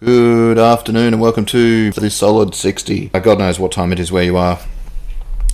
[0.00, 3.10] Good afternoon and welcome to the Solid 60.
[3.12, 4.60] Uh, God knows what time it is where you are.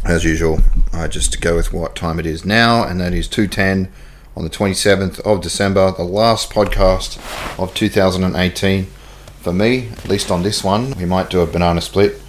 [0.04, 0.58] As usual,
[0.93, 3.88] I just go with what time it is now, and that is 2.10
[4.37, 7.19] on the 27th of December, the last podcast
[7.58, 8.87] of 2018.
[9.40, 12.21] For me, at least on this one, we might do a banana split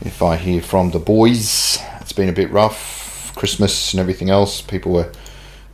[0.00, 1.78] if I hear from the boys.
[2.00, 2.99] It's been a bit rough,
[3.40, 4.60] Christmas and everything else.
[4.60, 5.10] People were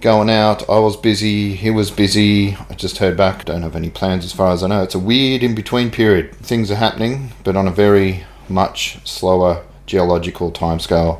[0.00, 0.70] going out.
[0.70, 1.56] I was busy.
[1.56, 2.56] He was busy.
[2.70, 3.44] I just heard back.
[3.44, 4.84] Don't have any plans as far as I know.
[4.84, 6.32] It's a weird in between period.
[6.36, 11.18] Things are happening, but on a very much slower geological timescale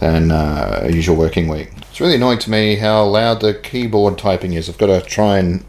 [0.00, 1.68] than uh, a usual working week.
[1.90, 4.70] It's really annoying to me how loud the keyboard typing is.
[4.70, 5.62] I've got to try and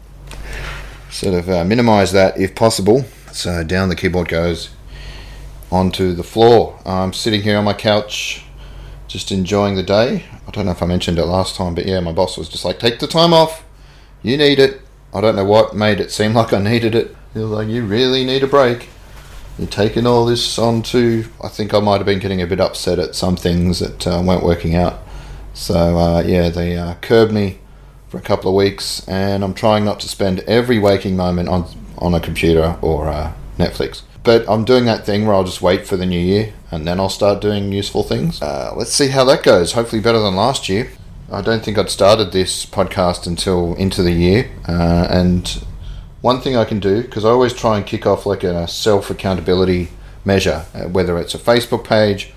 [1.10, 3.04] sort of uh, minimize that if possible.
[3.30, 4.70] So down the keyboard goes
[5.70, 6.80] onto the floor.
[6.86, 8.43] I'm sitting here on my couch
[9.14, 10.24] just enjoying the day.
[10.44, 12.64] I don't know if I mentioned it last time, but yeah, my boss was just
[12.64, 13.64] like, take the time off.
[14.24, 14.80] You need it.
[15.14, 17.14] I don't know what made it seem like I needed it.
[17.32, 18.88] He was like, you really need a break.
[19.56, 21.26] You're taking all this on to.
[21.44, 24.20] I think I might have been getting a bit upset at some things that uh,
[24.20, 24.98] weren't working out.
[25.54, 27.60] So uh, yeah, they uh, curbed me
[28.08, 31.68] for a couple of weeks, and I'm trying not to spend every waking moment on
[31.98, 34.02] on a computer or uh, Netflix.
[34.24, 37.00] But I'm doing that thing where I'll just wait for the new year and then
[37.00, 38.42] I'll start doing useful things.
[38.42, 39.72] Uh, let's see how that goes.
[39.72, 40.90] Hopefully, better than last year.
[41.30, 44.50] I don't think I'd started this podcast until into the year.
[44.68, 45.64] Uh, and
[46.20, 49.10] one thing I can do, because I always try and kick off like a self
[49.10, 49.88] accountability
[50.24, 52.32] measure, uh, whether it's a Facebook page,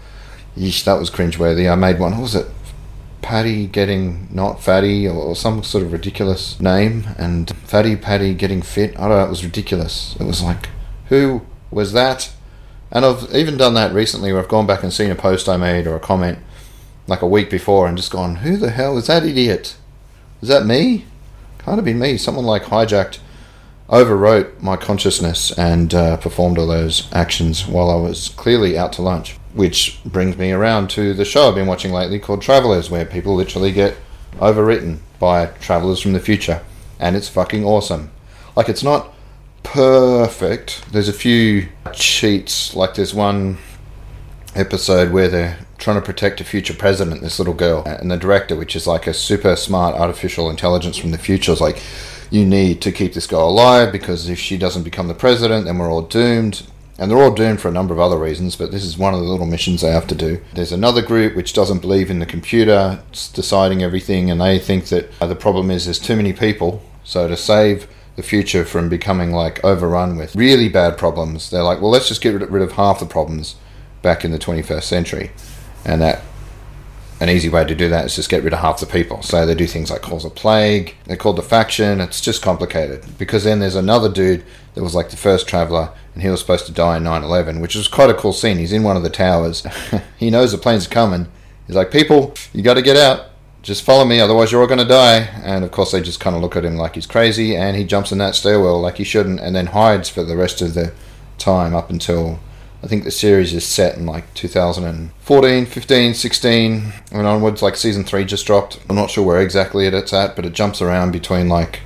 [0.58, 1.72] yeesh, that was cringeworthy.
[1.72, 2.48] I made one, what was it?
[3.22, 8.62] Patty getting not fatty or, or some sort of ridiculous name, and Fatty Patty getting
[8.62, 8.98] fit.
[8.98, 10.16] I don't know, it was ridiculous.
[10.20, 10.70] It was like,
[11.08, 11.42] who
[11.72, 12.32] was that?
[12.92, 15.58] And I've even done that recently where I've gone back and seen a post I
[15.58, 16.40] made or a comment
[17.08, 19.78] like a week before and just gone, who the hell is that idiot?
[20.42, 21.06] Is that me?
[21.60, 22.18] Can't have been me.
[22.18, 23.20] Someone like hijacked,
[23.90, 29.02] overwrote my consciousness and uh, performed all those actions while I was clearly out to
[29.02, 29.38] lunch.
[29.54, 33.34] Which brings me around to the show I've been watching lately called Travelers, where people
[33.34, 33.98] literally get
[34.36, 36.62] overwritten by travelers from the future.
[37.00, 38.12] And it's fucking awesome.
[38.56, 39.14] Like, it's not
[39.74, 40.92] perfect.
[40.92, 42.76] There's a few cheats.
[42.76, 43.58] Like there's one
[44.56, 48.56] episode where they're trying to protect a future president, this little girl, and the director,
[48.56, 51.82] which is like a super smart artificial intelligence from the future, is like,
[52.32, 55.78] you need to keep this girl alive because if she doesn't become the president, then
[55.78, 56.64] we're all doomed.
[56.98, 59.20] And they're all doomed for a number of other reasons, but this is one of
[59.20, 60.42] the little missions they have to do.
[60.54, 63.00] There's another group which doesn't believe in the computer
[63.34, 66.82] deciding everything, and they think that the problem is there's too many people.
[67.04, 71.50] So to save the future from becoming like overrun with really bad problems.
[71.50, 73.56] They're like, well, let's just get rid of half the problems
[74.02, 75.32] back in the 21st century,
[75.86, 76.24] and that
[77.20, 79.22] an easy way to do that is just get rid of half the people.
[79.22, 80.96] So they do things like cause a plague.
[81.06, 82.02] They're called the faction.
[82.02, 86.24] It's just complicated because then there's another dude that was like the first traveler, and
[86.24, 88.58] he was supposed to die in 9/11, which was quite a cool scene.
[88.58, 89.66] He's in one of the towers.
[90.18, 91.28] he knows the plane's are coming.
[91.68, 93.28] He's like, people, you got to get out
[93.62, 95.30] just follow me, otherwise you're all going to die.
[95.44, 97.84] And of course, they just kind of look at him like he's crazy, and he
[97.84, 100.94] jumps in that stairwell like he shouldn't, and then hides for the rest of the
[101.38, 102.40] time up until
[102.84, 107.62] I think the series is set in like 2014, 15, 16, and onwards.
[107.62, 108.80] Like season three just dropped.
[108.88, 111.82] I'm not sure where exactly it's at, but it jumps around between like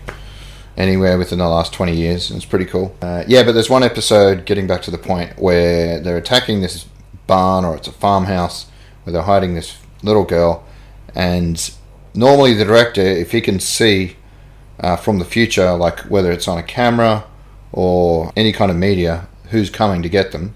[0.75, 2.29] anywhere within the last 20 years.
[2.29, 2.95] And it's pretty cool.
[3.01, 6.85] Uh, yeah, but there's one episode, getting back to the point, where they're attacking this
[7.25, 8.65] barn or it's a farmhouse
[9.03, 10.65] where they're hiding this little girl
[11.15, 11.73] and
[12.13, 14.15] normally, the director, if he can see
[14.79, 17.25] uh, from the future, like whether it's on a camera
[17.71, 20.55] or any kind of media, who's coming to get them,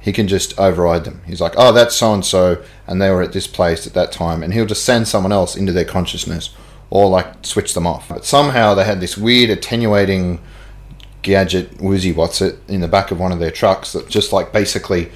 [0.00, 1.20] he can just override them.
[1.26, 4.12] He's like, oh, that's so and so, and they were at this place at that
[4.12, 6.50] time, and he'll just send someone else into their consciousness
[6.90, 8.08] or like switch them off.
[8.08, 10.40] But somehow they had this weird attenuating
[11.22, 14.52] gadget, woozy what's it, in the back of one of their trucks that just like
[14.52, 15.10] basically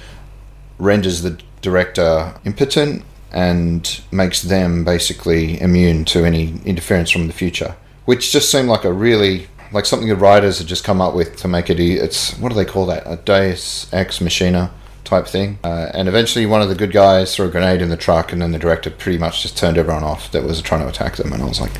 [0.77, 7.75] renders the director impotent and makes them basically immune to any interference from the future,
[8.05, 11.37] which just seemed like a really like something the writers had just come up with
[11.37, 11.79] to make it.
[11.79, 13.03] It's what do they call that?
[13.05, 14.71] A Deus Ex Machina
[15.03, 15.59] type thing.
[15.63, 18.41] Uh, and eventually, one of the good guys threw a grenade in the truck, and
[18.41, 21.31] then the director pretty much just turned everyone off that was trying to attack them.
[21.33, 21.71] And I was like,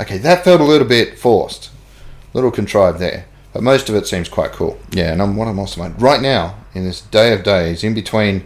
[0.00, 1.70] okay, that felt a little bit forced,
[2.32, 3.26] a little contrived there.
[3.52, 4.78] But most of it seems quite cool.
[4.90, 8.44] Yeah, and I'm what I'm also right now in this day of days in between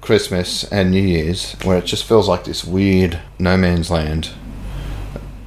[0.00, 4.30] Christmas and New Year's where it just feels like this weird no man's land.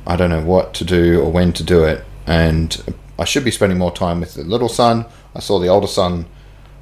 [0.06, 3.52] I don't know what to do or when to do it, and I should be
[3.52, 5.06] spending more time with the little son.
[5.36, 6.26] I saw the older son.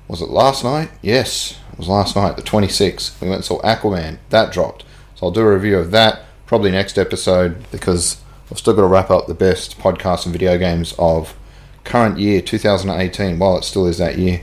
[0.07, 0.89] Was it last night?
[1.01, 3.21] Yes, it was last night, the 26th.
[3.21, 4.17] We went and saw Aquaman.
[4.29, 4.83] That dropped.
[5.15, 8.87] So I'll do a review of that probably next episode because I've still got to
[8.87, 11.35] wrap up the best podcasts and video games of
[11.83, 14.41] current year 2018 while it still is that year.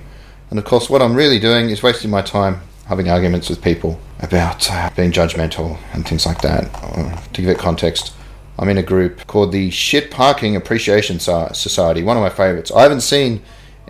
[0.50, 3.98] And of course, what I'm really doing is wasting my time having arguments with people
[4.20, 6.70] about uh, being judgmental and things like that.
[6.74, 8.12] Uh, to give it context,
[8.58, 12.70] I'm in a group called the Shit Parking Appreciation Society, one of my favorites.
[12.70, 13.42] I haven't seen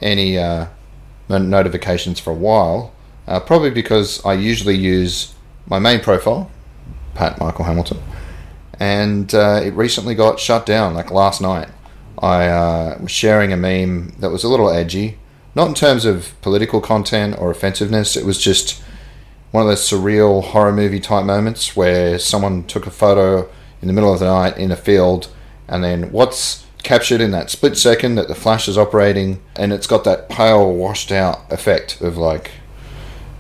[0.02, 0.66] any uh,
[1.28, 2.92] notifications for a while,
[3.26, 5.34] uh, probably because I usually use
[5.66, 6.50] my main profile,
[7.14, 8.02] Pat Michael Hamilton,
[8.80, 11.68] and uh, it recently got shut down like last night.
[12.18, 15.18] I uh, was sharing a meme that was a little edgy,
[15.56, 18.14] not in terms of political content or offensiveness.
[18.14, 18.82] It was just
[19.50, 23.48] one of those surreal horror movie type moments where someone took a photo
[23.80, 25.28] in the middle of the night in a field,
[25.66, 29.86] and then what's captured in that split second that the flash is operating, and it's
[29.86, 32.50] got that pale, washed out effect of like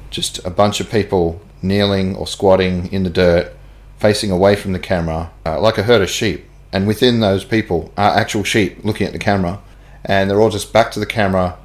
[0.08, 3.52] just a bunch of people kneeling or squatting in the dirt
[3.98, 6.46] facing away from the camera, uh, like a herd of sheep.
[6.72, 9.60] And within those people are actual sheep looking at the camera,
[10.04, 11.58] and they're all just back to the camera.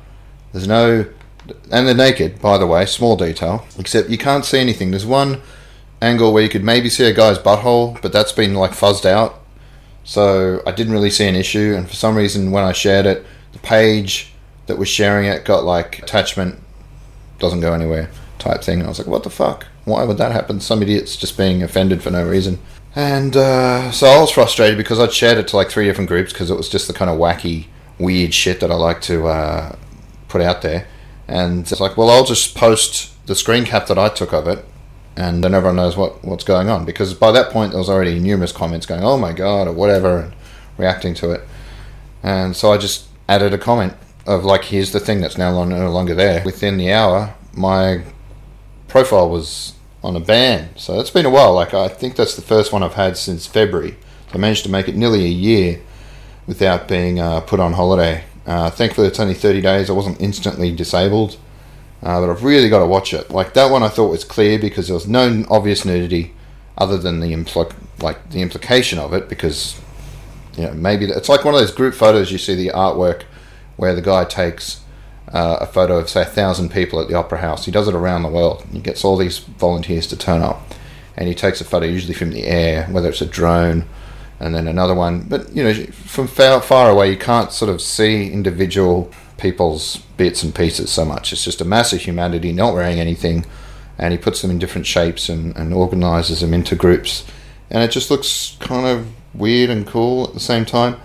[0.53, 1.05] There's no,
[1.71, 4.91] and they're naked, by the way, small detail, except you can't see anything.
[4.91, 5.41] There's one
[6.01, 9.39] angle where you could maybe see a guy's butthole, but that's been like fuzzed out.
[10.03, 13.25] So I didn't really see an issue, and for some reason, when I shared it,
[13.53, 14.33] the page
[14.67, 16.59] that was sharing it got like attachment
[17.39, 18.09] doesn't go anywhere
[18.39, 18.79] type thing.
[18.79, 19.67] And I was like, what the fuck?
[19.85, 20.59] Why would that happen?
[20.59, 22.59] Some idiot's just being offended for no reason.
[22.95, 26.33] And uh, so I was frustrated because I'd shared it to like three different groups
[26.33, 27.67] because it was just the kind of wacky,
[27.99, 29.75] weird shit that I like to uh,
[30.31, 30.87] put out there.
[31.27, 34.65] And it's like, well, I'll just post the screen cap that I took of it,
[35.15, 36.85] and then everyone knows what, what's going on.
[36.85, 40.19] Because by that point, there was already numerous comments going, oh my god, or whatever,
[40.19, 40.33] and
[40.77, 41.41] reacting to it.
[42.23, 43.93] And so I just added a comment
[44.25, 46.43] of like, here's the thing that's now no longer there.
[46.43, 48.03] Within the hour, my
[48.87, 49.73] profile was
[50.03, 50.69] on a ban.
[50.75, 51.53] So it's been a while.
[51.53, 53.95] Like I think that's the first one I've had since February.
[54.33, 55.81] I managed to make it nearly a year
[56.47, 58.23] without being uh, put on holiday.
[58.45, 59.89] Uh, thankfully, it's only 30 days.
[59.89, 61.37] I wasn't instantly disabled,
[62.01, 63.29] uh, but I've really got to watch it.
[63.29, 66.33] Like that one, I thought was clear because there was no obvious nudity,
[66.77, 69.29] other than the impl- like the implication of it.
[69.29, 69.79] Because
[70.57, 73.23] you know maybe it's like one of those group photos you see the artwork
[73.77, 74.81] where the guy takes
[75.33, 77.65] uh, a photo of, say, a thousand people at the Opera House.
[77.65, 78.65] He does it around the world.
[78.71, 80.61] He gets all these volunteers to turn up,
[81.15, 83.85] and he takes a photo, usually from the air, whether it's a drone,
[84.41, 85.21] and then another one.
[85.21, 90.43] But you know, from far, far away, you can't sort of see individual people's bits
[90.43, 91.31] and pieces so much.
[91.31, 93.45] It's just a mass of humanity not wearing anything,
[93.97, 97.25] and he puts them in different shapes and, and organizes them into groups,
[97.69, 100.97] and it just looks kind of weird and cool at the same time.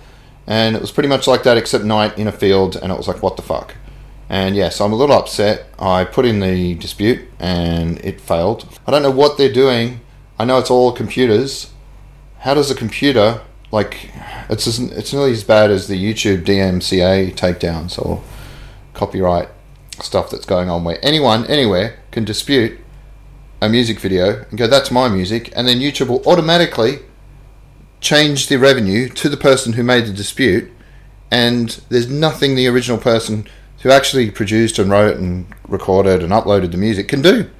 [0.49, 3.09] And it was pretty much like that, except night in a field, and it was
[3.09, 3.75] like, what the fuck?
[4.29, 5.67] And yes, I'm a little upset.
[5.79, 8.69] I put in the dispute and it failed.
[8.87, 10.01] I don't know what they're doing.
[10.39, 11.71] I know it's all computers.
[12.41, 13.41] How does a computer
[13.73, 14.11] like
[14.49, 18.23] it's as, it's nearly as bad as the YouTube DMCA takedowns or
[18.95, 19.49] copyright
[20.01, 22.79] stuff that's going on where anyone anywhere can dispute
[23.61, 26.99] a music video and go that's my music and then YouTube will automatically
[28.01, 30.71] change the revenue to the person who made the dispute
[31.31, 33.47] and there's nothing the original person
[33.81, 37.51] who actually produced and wrote and recorded and uploaded the music can do.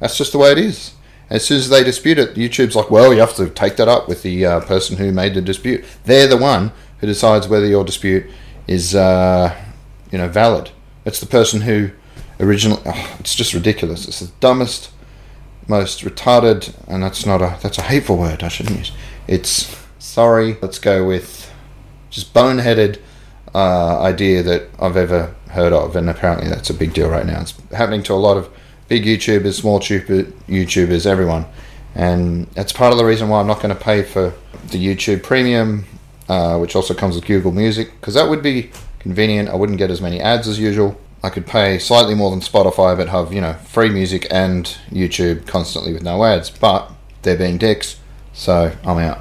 [0.00, 0.94] That's just the way it is.
[1.30, 4.08] As soon as they dispute it, YouTube's like, well, you have to take that up
[4.08, 5.84] with the uh, person who made the dispute.
[6.04, 8.26] They're the one who decides whether your dispute
[8.66, 9.54] is, uh,
[10.10, 10.70] you know, valid.
[11.04, 11.90] It's the person who
[12.40, 12.82] originally.
[12.86, 14.06] Oh, it's just ridiculous.
[14.06, 14.90] It's the dumbest,
[15.66, 18.42] most retarded, and that's not a that's a hateful word.
[18.42, 18.92] I shouldn't use.
[19.26, 20.56] It's sorry.
[20.60, 21.52] Let's go with
[22.10, 23.00] just boneheaded
[23.54, 27.40] uh, idea that I've ever heard of, and apparently that's a big deal right now.
[27.40, 28.50] It's happening to a lot of
[28.88, 31.46] big YouTubers, small YouTubers, everyone,
[31.94, 34.34] and that's part of the reason why I'm not going to pay for
[34.70, 35.84] the YouTube Premium,
[36.28, 39.48] uh, which also comes with Google Music, because that would be convenient.
[39.48, 40.98] I wouldn't get as many ads as usual.
[41.22, 45.46] I could pay slightly more than Spotify, but have you know free music and YouTube
[45.46, 46.50] constantly with no ads.
[46.50, 46.90] But
[47.22, 47.98] they're being dicks,
[48.32, 49.20] so I'm out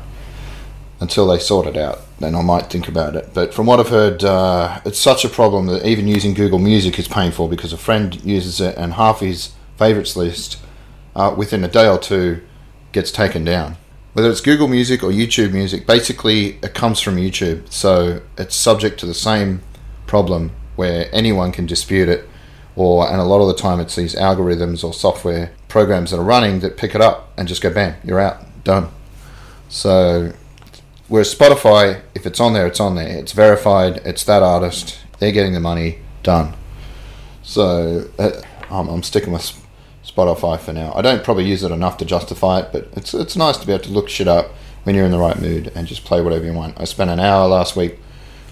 [0.99, 3.29] until they sort it out then I might think about it.
[3.33, 6.97] But from what I've heard, uh, it's such a problem that even using Google Music
[6.97, 10.59] is painful because a friend uses it and half his favorites list
[11.15, 12.41] uh, within a day or two
[12.91, 13.77] gets taken down.
[14.13, 18.99] Whether it's Google Music or YouTube Music, basically it comes from YouTube, so it's subject
[19.01, 19.61] to the same
[20.07, 22.27] problem where anyone can dispute it.
[22.75, 26.23] Or, and a lot of the time, it's these algorithms or software programs that are
[26.23, 28.89] running that pick it up and just go, bam, you're out, done.
[29.67, 30.33] So
[31.07, 33.17] Whereas Spotify, if it's on there, it's on there.
[33.17, 34.01] It's verified.
[34.03, 34.99] It's that artist.
[35.19, 35.99] They're getting the money.
[36.21, 36.53] Done.
[37.43, 39.65] So uh, I'm, I'm, sticking with
[40.17, 40.91] Spotify for now.
[40.95, 43.73] I don't probably use it enough to justify it, but it's it's nice to be
[43.73, 44.47] able to look shit up
[44.83, 46.79] when you're in the right mood and just play whatever you want.
[46.79, 47.99] I spent an hour last week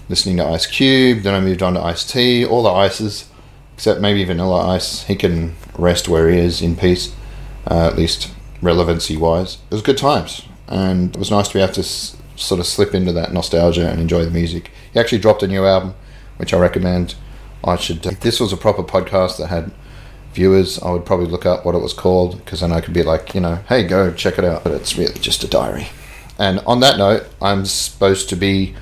[0.08, 3.28] listening to Ice Cube, then I moved on to Ice T, all the ices,
[3.74, 5.02] except maybe Vanilla Ice.
[5.04, 7.14] He can rest where he is in peace,
[7.68, 8.30] uh, at least
[8.62, 9.54] relevancy wise.
[9.70, 12.66] It was good times, and it was nice to be able to s- sort of
[12.66, 14.70] slip into that nostalgia and enjoy the music.
[14.92, 15.94] He actually dropped a new album,
[16.36, 17.14] which I recommend.
[17.64, 18.02] I should.
[18.02, 19.72] This was a proper podcast that had
[20.36, 23.02] viewers, I would probably look up what it was called because then I could be
[23.02, 24.62] like, you know, hey, go check it out.
[24.62, 25.88] But it's really just a diary.
[26.38, 28.74] And on that note, I'm supposed to be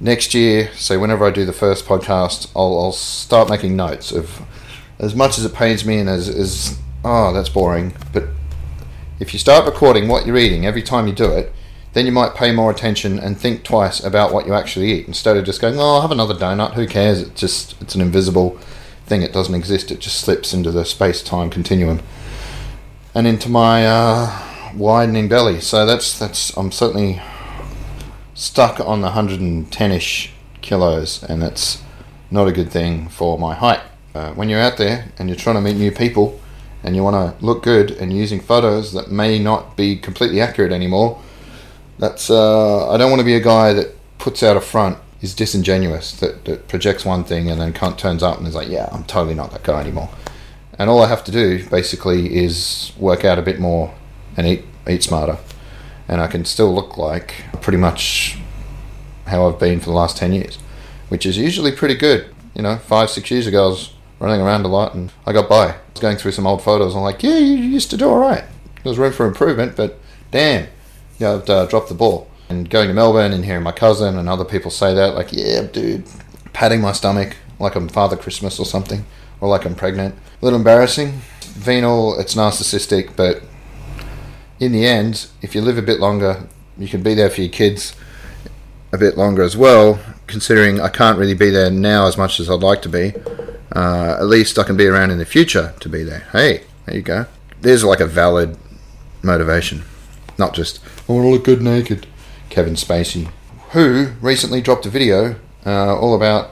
[0.00, 0.70] next year.
[0.74, 4.42] So whenever I do the first podcast, I'll, I'll start making notes of
[4.98, 7.94] as much as it pains me and as, as oh that's boring.
[8.12, 8.24] But
[9.20, 11.52] if you start recording what you're eating every time you do it,
[11.94, 15.36] then you might pay more attention and think twice about what you actually eat instead
[15.36, 16.74] of just going, oh, I'll have another donut.
[16.74, 17.22] Who cares?
[17.22, 18.58] It's just it's an invisible
[19.08, 19.22] thing.
[19.22, 19.90] It doesn't exist.
[19.90, 22.00] It just slips into the space time continuum
[23.14, 25.60] and into my uh, widening belly.
[25.60, 27.20] So that's that's I'm certainly
[28.34, 31.82] stuck on the 110ish kilos, and that's
[32.30, 33.80] not a good thing for my height.
[34.14, 36.40] Uh, when you're out there and you're trying to meet new people,
[36.84, 40.40] and you want to look good, and you're using photos that may not be completely
[40.40, 41.20] accurate anymore,
[41.98, 45.34] that's uh, I don't want to be a guy that puts out a front is
[45.34, 49.04] disingenuous that, that projects one thing and then turns up and is like, yeah, I'm
[49.04, 50.10] totally not that guy anymore.
[50.78, 53.94] And all I have to do basically is work out a bit more
[54.36, 55.38] and eat eat smarter,
[56.06, 58.38] and I can still look like pretty much
[59.26, 60.56] how I've been for the last ten years,
[61.08, 62.32] which is usually pretty good.
[62.54, 65.48] You know, five six years ago I was running around a lot and I got
[65.48, 65.70] by.
[65.70, 66.94] I was going through some old photos.
[66.94, 68.44] I'm like, yeah, you used to do all right.
[68.84, 69.98] There's room for improvement, but
[70.30, 70.68] damn,
[71.18, 72.30] yeah, I've uh, dropped the ball.
[72.48, 75.62] And going to Melbourne and hearing my cousin and other people say that, like, yeah,
[75.62, 76.06] dude,
[76.52, 79.04] patting my stomach like I'm Father Christmas or something,
[79.40, 80.14] or like I'm pregnant.
[80.14, 81.20] A little embarrassing.
[81.42, 83.42] Venal, it's narcissistic, but
[84.60, 87.50] in the end, if you live a bit longer, you can be there for your
[87.50, 87.94] kids
[88.92, 90.00] a bit longer as well.
[90.26, 93.12] Considering I can't really be there now as much as I'd like to be,
[93.74, 96.28] uh, at least I can be around in the future to be there.
[96.32, 97.26] Hey, there you go.
[97.60, 98.56] There's like a valid
[99.22, 99.82] motivation,
[100.38, 102.06] not just I want to look good naked.
[102.48, 103.30] Kevin Spacey,
[103.70, 105.36] who recently dropped a video
[105.66, 106.50] uh, all about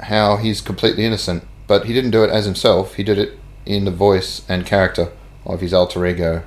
[0.00, 2.94] how he's completely innocent, but he didn't do it as himself.
[2.94, 5.12] He did it in the voice and character
[5.44, 6.42] of his alter ego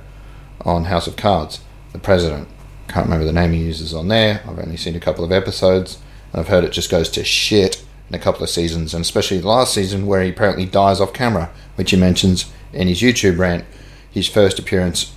[0.62, 1.60] on House of Cards,
[1.92, 2.48] the president.
[2.88, 4.42] Can't remember the name he uses on there.
[4.46, 5.98] I've only seen a couple of episodes,
[6.32, 9.38] and I've heard it just goes to shit in a couple of seasons, and especially
[9.38, 13.38] the last season where he apparently dies off camera, which he mentions in his YouTube
[13.38, 13.64] rant,
[14.10, 15.14] his first appearance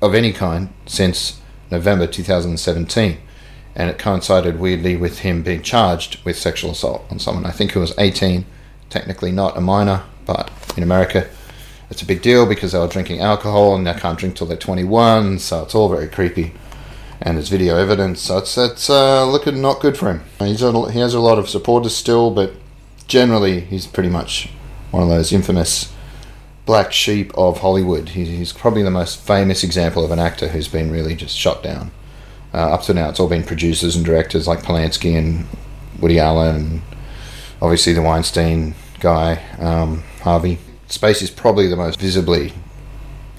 [0.00, 1.40] of any kind since
[1.72, 3.18] November 2017.
[3.74, 7.46] And it coincided weirdly with him being charged with sexual assault on someone.
[7.46, 8.44] I think who was 18,
[8.90, 11.26] technically not a minor, but in America
[11.92, 14.56] it's a big deal because they were drinking alcohol and they can't drink till they're
[14.56, 16.54] 21, so it's all very creepy.
[17.20, 20.22] And there's video evidence, so it's, it's uh, looking not good for him.
[20.38, 22.54] He's a, he has a lot of supporters still, but
[23.06, 24.48] generally he's pretty much
[24.90, 25.92] one of those infamous
[26.64, 28.10] black sheep of Hollywood.
[28.10, 31.62] He, he's probably the most famous example of an actor who's been really just shot
[31.62, 31.90] down.
[32.54, 35.46] Uh, up to now, it's all been producers and directors like Polanski and
[36.00, 36.82] Woody Allen, and
[37.60, 40.58] obviously the Weinstein guy, um, Harvey.
[40.88, 42.52] Space is probably the most visibly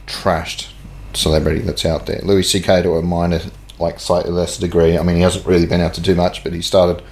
[0.08, 0.72] trashed
[1.14, 2.20] celebrity that's out there.
[2.24, 2.82] Louis C.K.
[2.82, 3.40] to a minor,
[3.80, 4.98] like slightly less degree.
[4.98, 7.04] I mean, he hasn't really been able to do much, but he started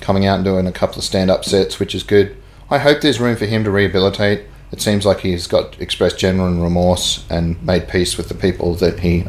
[0.00, 2.36] coming out and doing a couple of stand-up sets, which is good.
[2.70, 4.44] I hope there's room for him to rehabilitate.
[4.70, 9.00] It seems like he's got expressed genuine remorse and made peace with the people that
[9.00, 9.24] he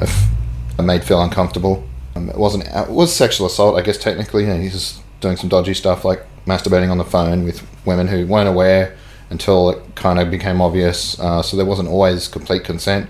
[0.82, 1.88] made feel uncomfortable.
[2.16, 4.50] Um, it wasn't it was sexual assault, I guess technically.
[4.50, 8.26] And he's just doing some dodgy stuff like masturbating on the phone with women who
[8.26, 8.98] weren't aware
[9.30, 11.20] until it kind of became obvious.
[11.20, 13.10] Uh, so there wasn't always complete consent.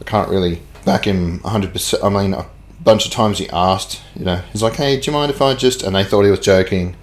[0.00, 2.02] I can't really back him 100%.
[2.02, 2.46] I mean, a
[2.80, 5.54] bunch of times he asked, you know, he's like, hey, do you mind if I
[5.54, 5.82] just.
[5.82, 6.96] And they thought he was joking.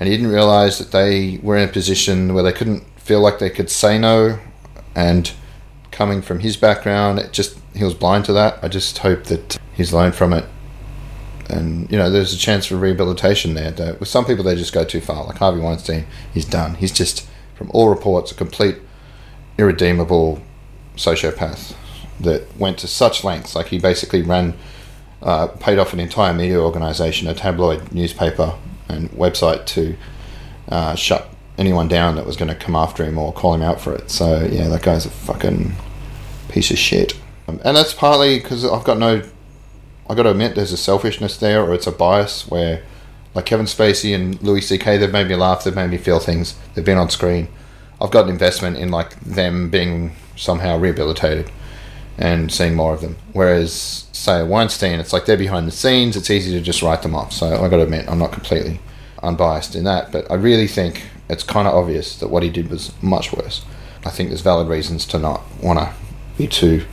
[0.00, 3.38] And he didn't realize that they were in a position where they couldn't feel like
[3.38, 4.38] they could say no.
[4.96, 5.30] And
[5.90, 8.58] coming from his background, it just he was blind to that.
[8.62, 10.46] I just hope that he's learned from it.
[11.48, 13.70] And you know, there's a chance for rehabilitation there.
[13.70, 15.24] That with some people, they just go too far.
[15.24, 16.76] Like Harvey Weinstein, he's done.
[16.76, 18.76] He's just, from all reports, a complete
[19.58, 20.40] irredeemable
[20.96, 21.74] sociopath
[22.20, 23.54] that went to such lengths.
[23.54, 24.54] Like he basically ran,
[25.20, 28.54] uh, paid off an entire media organization, a tabloid newspaper
[28.88, 29.96] and website to
[30.68, 33.80] uh, shut anyone down that was going to come after him or call him out
[33.80, 34.10] for it.
[34.10, 35.72] So yeah, that guy's a fucking
[36.48, 37.14] piece of shit.
[37.48, 39.22] Um, and that's partly because I've got no.
[40.08, 42.82] I got to admit, there's a selfishness there, or it's a bias where,
[43.34, 46.56] like Kevin Spacey and Louis C.K., they've made me laugh, they've made me feel things.
[46.74, 47.48] They've been on screen.
[48.02, 51.50] I've got an investment in like them being somehow rehabilitated
[52.18, 53.16] and seeing more of them.
[53.32, 56.16] Whereas, say, Weinstein, it's like they're behind the scenes.
[56.16, 57.32] It's easy to just write them off.
[57.32, 58.80] So I got to admit, I'm not completely
[59.22, 62.70] unbiased in that, but I really think it's kind of obvious that what he did
[62.70, 63.64] was much worse.
[64.04, 65.94] I think there's valid reasons to not want to
[66.36, 66.84] be too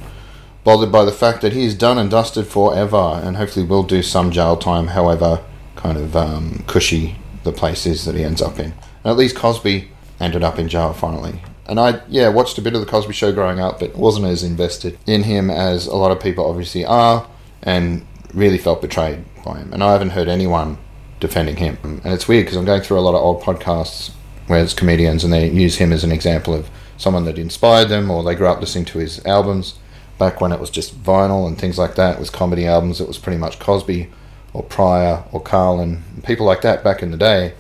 [0.64, 4.32] bothered by the fact that he's done and dusted forever, and hopefully will do some
[4.32, 5.44] jail time, however
[5.76, 8.66] kind of um, cushy the place is that he ends up in.
[8.66, 11.42] And at least Cosby ended up in jail finally.
[11.66, 14.44] And I, yeah, watched a bit of the Cosby Show growing up, but wasn't as
[14.44, 17.28] invested in him as a lot of people obviously are,
[17.64, 19.74] and really felt betrayed by him.
[19.74, 20.78] And I haven't heard anyone
[21.20, 21.78] defending him.
[21.84, 24.12] And it's weird because I'm going through a lot of old podcasts
[24.48, 28.12] where it's comedians and they use him as an example of someone that inspired them
[28.12, 29.76] or they grew up listening to his albums
[30.20, 32.16] back when it was just vinyl and things like that.
[32.16, 33.02] It was comedy albums.
[33.02, 34.10] It was pretty much Cosby
[34.54, 37.54] or Pryor or Carlin, people like that back in the day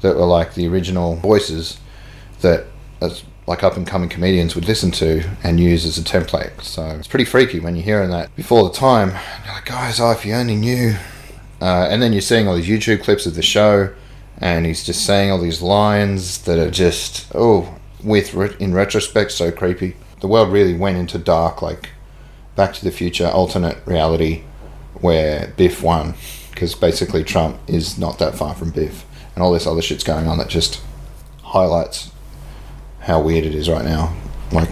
[0.00, 1.78] that were like the original voices
[2.40, 2.66] that
[3.46, 6.62] like up and coming comedians would listen to and use as a template.
[6.62, 9.10] So it's pretty freaky when you're hearing that before the time.
[9.44, 10.94] You're like, guys, oh, if you only knew.
[11.60, 13.92] Uh, and then you're seeing all these YouTube clips of the show,
[14.38, 19.50] and he's just saying all these lines that are just, oh, with in retrospect, so
[19.50, 19.96] creepy.
[20.20, 21.90] The world really went into dark, like
[22.56, 24.42] Back to the Future alternate reality
[25.00, 26.14] where Biff won
[26.50, 29.04] because basically Trump is not that far from Biff,
[29.34, 30.80] and all this other shit's going on that just
[31.44, 32.10] highlights
[33.00, 34.12] how weird it is right now.
[34.50, 34.68] Like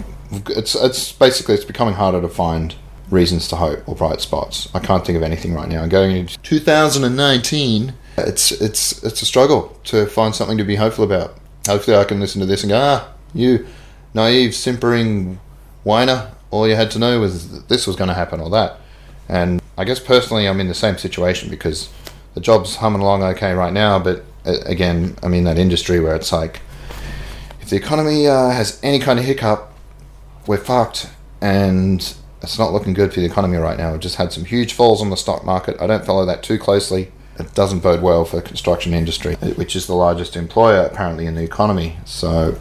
[0.49, 2.75] it's it's basically it's becoming harder to find
[3.09, 4.69] reasons to hope or bright spots.
[4.75, 5.83] I can't think of anything right now.
[5.83, 11.05] I'm going into 2019, it's it's it's a struggle to find something to be hopeful
[11.05, 11.37] about.
[11.67, 13.67] Hopefully, I can listen to this and go, ah, you
[14.15, 15.41] naive, simpering
[15.85, 16.33] whiner.
[16.51, 18.79] All you had to know was that this was going to happen or that.
[19.29, 21.89] And I guess personally, I'm in the same situation because
[22.35, 23.99] the job's humming along okay right now.
[23.99, 26.61] But uh, again, I'm in that industry where it's like,
[27.61, 29.73] if the economy uh, has any kind of hiccup,
[30.47, 31.11] we're fucked.
[31.41, 32.01] And
[32.43, 33.93] it's not looking good for the economy right now.
[33.93, 35.81] We've just had some huge falls on the stock market.
[35.81, 37.11] I don't follow that too closely.
[37.39, 41.35] It doesn't bode well for the construction industry, which is the largest employer apparently in
[41.35, 41.97] the economy.
[42.05, 42.59] So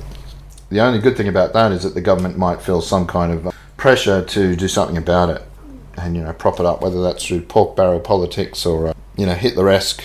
[0.69, 3.53] the only good thing about that is that the government might feel some kind of
[3.77, 5.41] pressure to do something about it
[5.97, 9.25] and you know prop it up, whether that's through pork barrel politics or uh, you
[9.25, 10.03] know Hitler-esque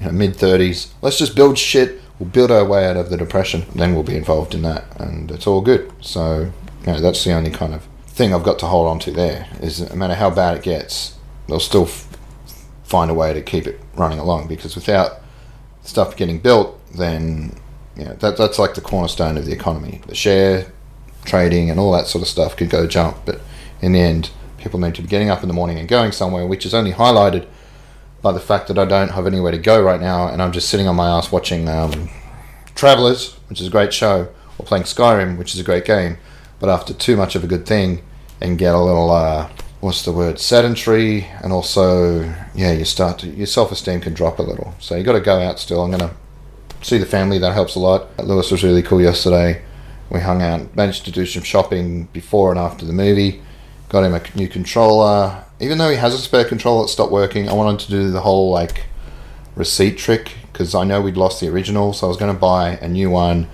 [0.00, 0.92] you know, mid 30s.
[1.02, 2.00] Let's just build shit.
[2.18, 3.64] We'll build our way out of the depression.
[3.74, 5.90] Then we'll be involved in that, and it's all good.
[6.00, 6.52] So
[6.86, 9.10] you know that's the only kind of thing I've got to hold on to.
[9.10, 11.16] There is no matter how bad it gets,
[11.48, 12.08] they'll still f-
[12.84, 15.20] find a way to keep it running along because without
[15.82, 17.56] stuff getting built, then
[17.96, 20.00] you know, that that's like the cornerstone of the economy.
[20.06, 20.72] The share
[21.24, 23.40] trading and all that sort of stuff could go jump, but
[23.80, 26.46] in the end, people need to be getting up in the morning and going somewhere,
[26.46, 27.46] which is only highlighted
[28.22, 30.68] by the fact that I don't have anywhere to go right now and I'm just
[30.68, 32.08] sitting on my ass watching um,
[32.74, 34.28] Travelers, which is a great show,
[34.58, 36.18] or playing Skyrim, which is a great game.
[36.58, 38.02] But after too much of a good thing
[38.40, 39.48] and get a little, uh,
[39.80, 42.20] what's the word, sedentary, and also,
[42.54, 44.74] yeah, you start to, your self esteem can drop a little.
[44.80, 45.82] So you got to go out still.
[45.82, 46.14] I'm to
[46.82, 48.16] see the family, that helps a lot.
[48.18, 49.62] Lewis was really cool yesterday.
[50.10, 53.42] We hung out, managed to do some shopping before and after the movie
[53.88, 55.44] got him a new controller.
[55.60, 58.20] Even though he has a spare controller that stopped working, I wanted to do the
[58.20, 58.86] whole like
[59.54, 62.76] receipt trick because I know we'd lost the original, so I was going to buy
[62.76, 63.48] a new one,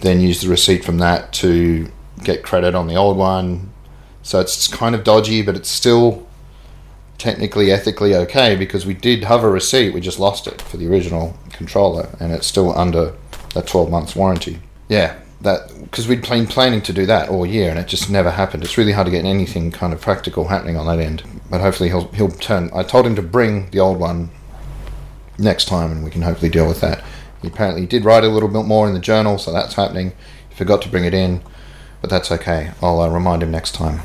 [0.00, 1.90] then use the receipt from that to
[2.22, 3.72] get credit on the old one.
[4.26, 6.26] So it's kind of dodgy, but it's still
[7.16, 10.88] technically ethically okay because we did have a receipt, we just lost it for the
[10.88, 13.14] original controller, and it's still under
[13.54, 14.58] a 12 months warranty.
[14.88, 18.32] Yeah, that because we'd been planning to do that all year and it just never
[18.32, 18.64] happened.
[18.64, 21.22] It's really hard to get anything kind of practical happening on that end.
[21.48, 22.68] But hopefully he'll he'll turn.
[22.74, 24.30] I told him to bring the old one
[25.38, 27.04] next time and we can hopefully deal with that.
[27.42, 30.14] He apparently did write a little bit more in the journal, so that's happening.
[30.48, 31.42] He forgot to bring it in,
[32.00, 32.72] but that's okay.
[32.82, 34.00] I'll uh, remind him next time,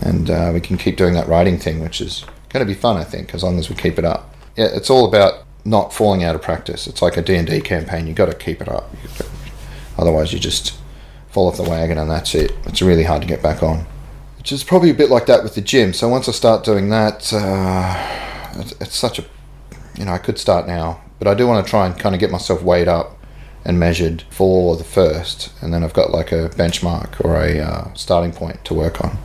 [0.00, 2.96] and uh, we can keep doing that writing thing, which is going to be fun,
[2.96, 4.34] I think, as long as we keep it up.
[4.56, 6.86] Yeah, it's all about not falling out of practice.
[6.86, 8.06] It's like a D&D campaign.
[8.06, 8.88] You've got to keep it up.
[9.98, 10.78] Otherwise, you just
[11.28, 12.52] fall off the wagon and that's it.
[12.64, 13.86] It's really hard to get back on.
[14.38, 15.92] Which is probably a bit like that with the gym.
[15.92, 19.24] So once I start doing that, uh, it's, it's such a,
[19.98, 22.20] you know, I could start now, but I do want to try and kind of
[22.20, 23.18] get myself weighed up
[23.64, 27.94] and measured for the first, and then I've got like a benchmark or a uh,
[27.94, 29.18] starting point to work on.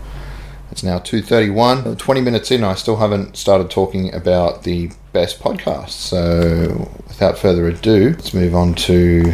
[0.71, 1.97] It's now 2:31.
[1.97, 5.89] 20 minutes in, I still haven't started talking about the best podcast.
[5.89, 9.33] So, without further ado, let's move on to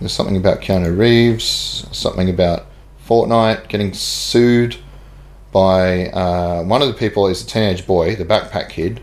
[0.00, 2.66] there's something about Keanu Reeves, something about
[3.06, 4.76] Fortnite getting sued
[5.52, 9.00] by uh, one of the people is a teenage boy, the backpack kid,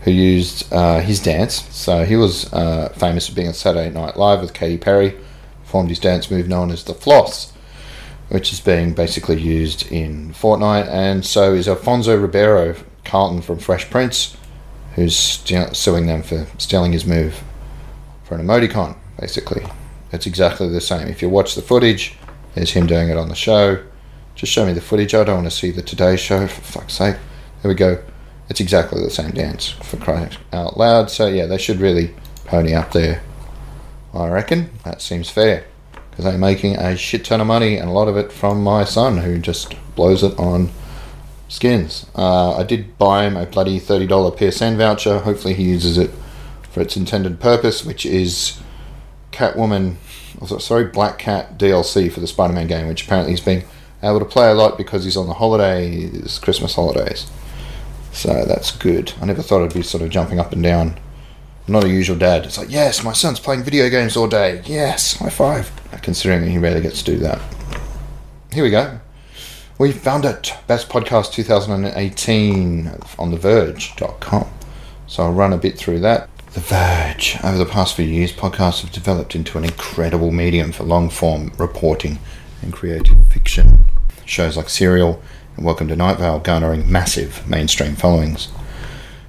[0.00, 1.64] who used uh, his dance.
[1.70, 5.14] So he was uh, famous for being on Saturday Night Live with Katy Perry
[5.66, 7.52] performed his dance move known as the floss,
[8.28, 13.88] which is being basically used in Fortnite, and so is Alfonso Ribeiro, Carlton from Fresh
[13.90, 14.36] Prince,
[14.94, 17.42] who's suing them for stealing his move
[18.24, 19.64] for an emoticon, basically.
[20.12, 21.06] It's exactly the same.
[21.08, 22.16] If you watch the footage,
[22.54, 23.84] there's him doing it on the show.
[24.34, 25.14] Just show me the footage.
[25.14, 27.16] I don't want to see the Today Show, for fuck's sake.
[27.62, 28.02] There we go.
[28.48, 31.10] It's exactly the same dance, for crying out loud.
[31.10, 33.22] So, yeah, they should really pony up there.
[34.14, 35.64] I reckon that seems fair
[36.16, 38.84] because they're making a shit ton of money and a lot of it from my
[38.84, 40.70] son who just blows it on
[41.46, 42.06] skins.
[42.14, 45.18] Uh, I did buy him a bloody $30 PSN voucher.
[45.18, 46.10] Hopefully, he uses it
[46.70, 48.58] for its intended purpose, which is
[49.30, 49.96] Catwoman,
[50.58, 53.64] sorry, Black Cat DLC for the Spider Man game, which apparently he's been
[54.02, 57.30] able to play a lot because he's on the holidays, Christmas holidays.
[58.12, 59.12] So that's good.
[59.20, 60.98] I never thought I'd be sort of jumping up and down.
[61.68, 62.44] Not a usual dad.
[62.44, 64.62] It's like, yes, my son's playing video games all day.
[64.66, 65.72] Yes, high five.
[66.02, 67.40] Considering he rarely gets to do that.
[68.52, 69.00] Here we go.
[69.78, 70.52] We found it.
[70.68, 72.86] Best Podcast 2018
[73.18, 74.48] on TheVerge.com.
[75.08, 76.28] So I'll run a bit through that.
[76.52, 77.36] The Verge.
[77.42, 81.52] Over the past few years, podcasts have developed into an incredible medium for long form
[81.58, 82.18] reporting
[82.62, 83.84] and creative fiction.
[84.24, 85.20] Shows like Serial
[85.56, 88.48] and Welcome to Night Vale garnering massive mainstream followings.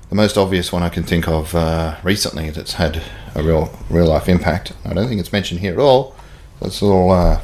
[0.10, 3.04] The most obvious one I can think of uh, recently that's had
[3.36, 6.16] a real real life impact, I don't think it's mentioned here at all,
[6.62, 7.42] that's all uh,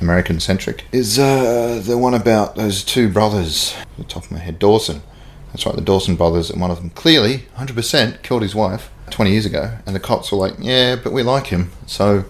[0.00, 4.58] American centric, is uh, the one about those two brothers, the top of my head,
[4.58, 5.02] Dawson.
[5.48, 9.30] That's right, the Dawson brothers, and one of them clearly, 100%, killed his wife 20
[9.30, 9.78] years ago.
[9.84, 12.24] And the cops were like, yeah, but we like him, so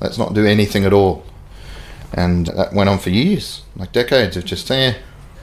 [0.00, 1.24] let's not do anything at all.
[2.12, 4.94] And that went on for years, like decades of just, eh,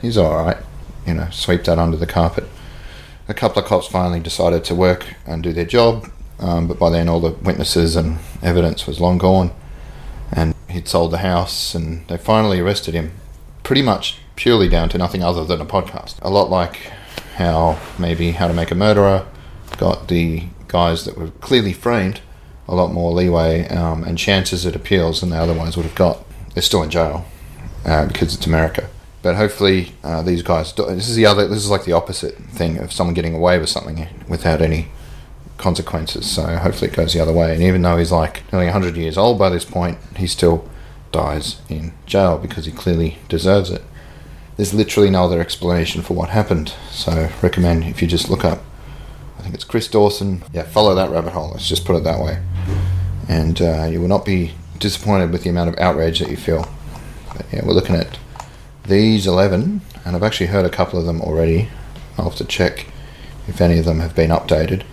[0.04, 0.58] he's alright,
[1.08, 2.46] you know, sweep that under the carpet.
[3.32, 6.90] A couple of cops finally decided to work and do their job, um, but by
[6.90, 9.52] then all the witnesses and evidence was long gone.
[10.34, 13.14] And he'd sold the house, and they finally arrested him,
[13.64, 16.16] pretty much purely down to nothing other than a podcast.
[16.22, 16.92] A lot like
[17.38, 19.26] how maybe How to Make a Murderer
[19.78, 22.20] got the guys that were clearly framed
[22.68, 26.26] a lot more leeway um, and chances at appeals than they otherwise would have got.
[26.54, 27.26] They're still in jail
[27.86, 28.90] uh, because it's America.
[29.22, 30.74] But hopefully, uh, these guys.
[30.74, 31.48] This is the other.
[31.48, 34.88] This is like the opposite thing of someone getting away with something without any
[35.58, 36.30] consequences.
[36.30, 37.54] So hopefully, it goes the other way.
[37.54, 40.68] And even though he's like nearly 100 years old by this point, he still
[41.12, 43.84] dies in jail because he clearly deserves it.
[44.58, 46.74] There's literally no other explanation for what happened.
[46.92, 48.64] So recommend if you just look up.
[49.38, 50.44] I think it's Chris Dawson.
[50.54, 51.52] Yeah, follow that rabbit hole.
[51.52, 52.42] Let's just put it that way.
[53.28, 56.68] And uh, you will not be disappointed with the amount of outrage that you feel.
[57.36, 58.20] But yeah, we're looking at
[58.86, 61.70] these 11, and I've actually heard a couple of them already.
[62.18, 62.88] I'll have to check
[63.48, 64.84] if any of them have been updated.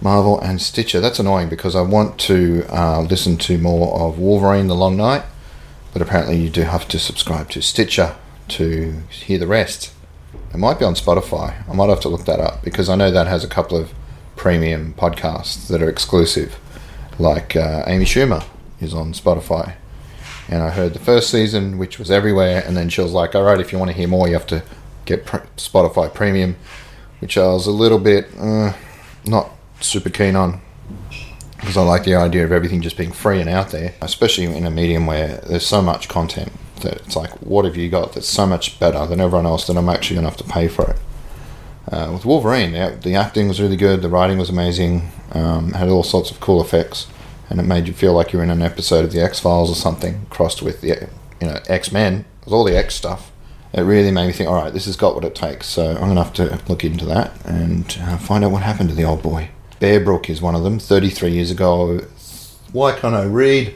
[0.00, 1.00] Marvel and Stitcher.
[1.00, 5.24] That's annoying because I want to uh, listen to more of Wolverine The Long Night,
[5.92, 8.16] but apparently you do have to subscribe to Stitcher
[8.48, 9.92] to hear the rest.
[10.52, 11.68] It might be on Spotify.
[11.68, 13.92] I might have to look that up because I know that has a couple of
[14.36, 16.58] premium podcasts that are exclusive,
[17.18, 18.44] like uh, Amy Schumer
[18.80, 19.74] is on Spotify.
[20.50, 23.44] And I heard the first season, which was everywhere, and then she was like, "All
[23.44, 24.62] right, if you want to hear more, you have to
[25.06, 26.56] get pr- Spotify Premium,"
[27.20, 28.72] which I was a little bit uh,
[29.24, 30.60] not super keen on
[31.60, 34.66] because I like the idea of everything just being free and out there, especially in
[34.66, 38.28] a medium where there's so much content that it's like, what have you got that's
[38.28, 40.90] so much better than everyone else that I'm actually going to have to pay for
[40.90, 40.96] it?
[41.92, 45.88] Uh, with Wolverine, the, the, acting was really good, the writing was amazing, um, had
[45.88, 47.06] all sorts of cool effects,
[47.50, 49.74] and it made you feel like you're in an episode of the X Files or
[49.74, 51.08] something, crossed with the
[51.40, 53.32] you know X Men, with all the X stuff.
[53.72, 55.66] It really made me think, all right, this has got what it takes.
[55.66, 58.94] So I'm gonna have to look into that and uh, find out what happened to
[58.94, 59.50] the old boy.
[59.80, 60.78] Bear Brook is one of them.
[60.78, 61.98] 33 years ago,
[62.72, 63.74] why can't I read?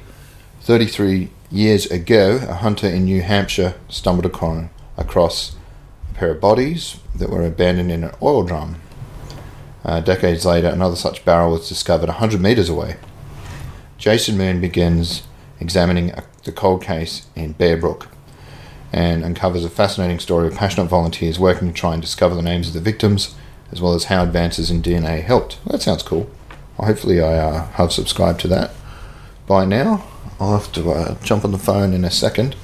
[0.60, 5.56] 33 years ago, a hunter in New Hampshire stumbled across
[6.10, 8.76] a pair of bodies that were abandoned in an oil drum.
[9.84, 12.96] Uh, decades later, another such barrel was discovered 100 metres away.
[14.04, 15.22] Jason Moon begins
[15.60, 18.08] examining a, the cold case in Bear Brook
[18.92, 22.68] and uncovers a fascinating story of passionate volunteers working to try and discover the names
[22.68, 23.34] of the victims
[23.72, 25.56] as well as how advances in DNA helped.
[25.64, 26.28] Well, that sounds cool.
[26.76, 28.72] Well, hopefully, I uh, have subscribed to that
[29.46, 30.06] by now.
[30.38, 32.56] I'll have to uh, jump on the phone in a second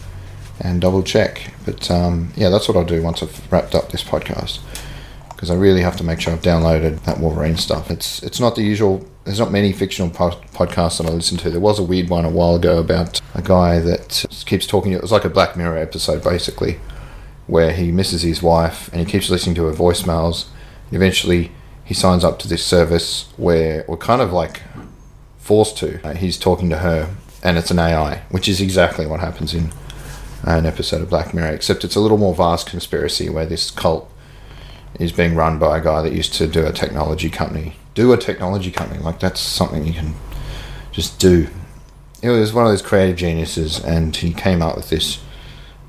[0.61, 1.55] and double check.
[1.65, 4.59] But um, yeah, that's what I'll do once I've wrapped up this podcast
[5.41, 7.91] because I really have to make sure I've downloaded that Wolverine stuff.
[7.91, 9.07] It's it's not the usual.
[9.25, 11.49] There's not many fictional po- podcasts that I listen to.
[11.49, 14.93] There was a weird one a while ago about a guy that keeps talking.
[14.93, 16.79] It was like a Black Mirror episode, basically,
[17.47, 20.49] where he misses his wife and he keeps listening to her voicemails
[20.93, 21.53] eventually,
[21.85, 24.61] he signs up to this service where we're kind of like
[25.39, 26.07] forced to.
[26.07, 29.73] Uh, he's talking to her and it's an AI, which is exactly what happens in
[30.45, 34.11] an episode of Black Mirror, except it's a little more vast conspiracy where this cult
[34.99, 37.77] is being run by a guy that used to do a technology company.
[37.95, 40.15] Do a technology company like that's something you can
[40.93, 41.49] just do.
[42.23, 45.21] It was one of those creative geniuses, and he came up with this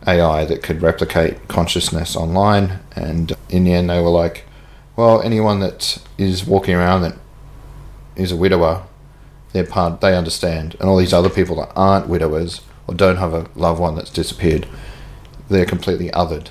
[0.07, 2.79] AI that could replicate consciousness online.
[2.95, 4.45] And in the end, they were like,
[4.95, 7.15] well, anyone that is walking around that
[8.15, 8.83] is a widower,
[9.51, 10.75] they're part, they understand.
[10.79, 14.09] And all these other people that aren't widowers or don't have a loved one that's
[14.09, 14.67] disappeared,
[15.49, 16.49] they're completely othered.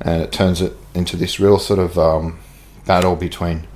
[0.00, 2.38] And it turns it into this real sort of um,
[2.86, 3.66] battle between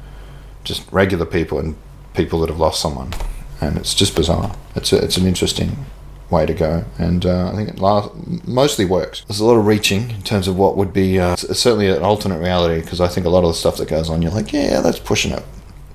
[0.64, 1.76] just regular people and
[2.14, 3.12] people that have lost someone.
[3.60, 4.56] And it's just bizarre.
[4.74, 5.84] It's, a, it's an interesting
[6.30, 8.10] way to go, and uh, I think it last,
[8.46, 9.24] mostly works.
[9.26, 12.38] There's a lot of reaching in terms of what would be uh, certainly an alternate
[12.38, 14.80] reality because I think a lot of the stuff that goes on, you're like, yeah,
[14.80, 15.42] that's pushing it,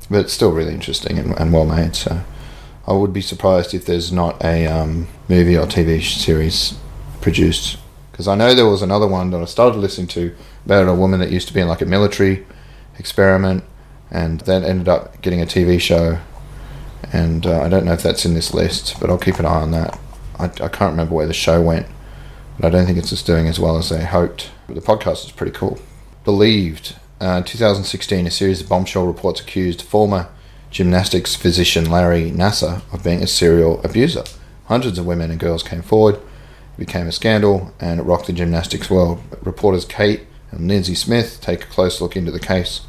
[0.09, 1.95] but it's still really interesting and, and well made.
[1.95, 2.21] So
[2.85, 6.77] I would be surprised if there's not a um, movie or TV series
[7.21, 7.77] produced
[8.11, 11.19] because I know there was another one that I started listening to about a woman
[11.19, 12.45] that used to be in like a military
[12.97, 13.63] experiment
[14.11, 16.19] and then ended up getting a TV show.
[17.11, 19.61] And uh, I don't know if that's in this list, but I'll keep an eye
[19.61, 19.99] on that.
[20.39, 21.87] I, I can't remember where the show went,
[22.57, 24.51] but I don't think it's just doing as well as they hoped.
[24.67, 25.79] But the podcast is pretty cool.
[26.23, 30.29] Believed, uh, 2016, a series of bombshell reports accused former
[30.71, 34.23] gymnastics physician Larry Nassar of being a serial abuser.
[34.65, 36.15] Hundreds of women and girls came forward.
[36.15, 39.21] It became a scandal and it rocked the gymnastics world.
[39.41, 40.21] Reporters Kate
[40.55, 42.81] and Lindsay Smith take a close look into the case,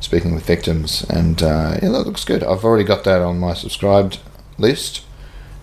[0.00, 2.42] speaking with victims, and uh, yeah, that looks good.
[2.42, 4.20] I've already got that on my subscribed
[4.58, 5.04] list.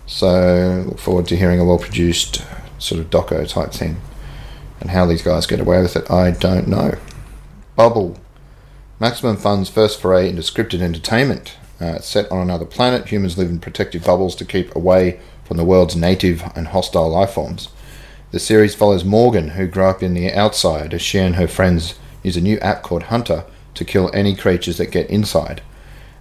[0.06, 2.44] So look forward to hearing a well produced
[2.78, 4.00] sort of doco type thing.
[4.80, 6.98] And how these guys get away with it, I don't know.
[7.76, 8.18] Bubble.
[8.98, 11.56] Maximum Fun's first foray into scripted entertainment.
[11.80, 15.64] Uh, set on another planet, humans live in protective bubbles to keep away from the
[15.64, 17.68] world's native and hostile life forms.
[18.32, 21.96] The series follows Morgan, who grew up in the outside, as she and her friends
[22.22, 25.60] use a new app called Hunter to kill any creatures that get inside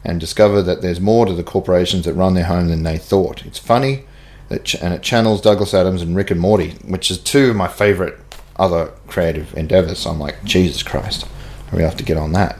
[0.03, 3.45] and discover that there's more to the corporations that run their home than they thought.
[3.45, 4.03] It's funny,
[4.49, 8.19] and it channels Douglas Adams and Rick and Morty, which is two of my favorite
[8.57, 9.99] other creative endeavors.
[9.99, 11.25] So I'm like, Jesus Christ,
[11.71, 12.59] we have to get on that.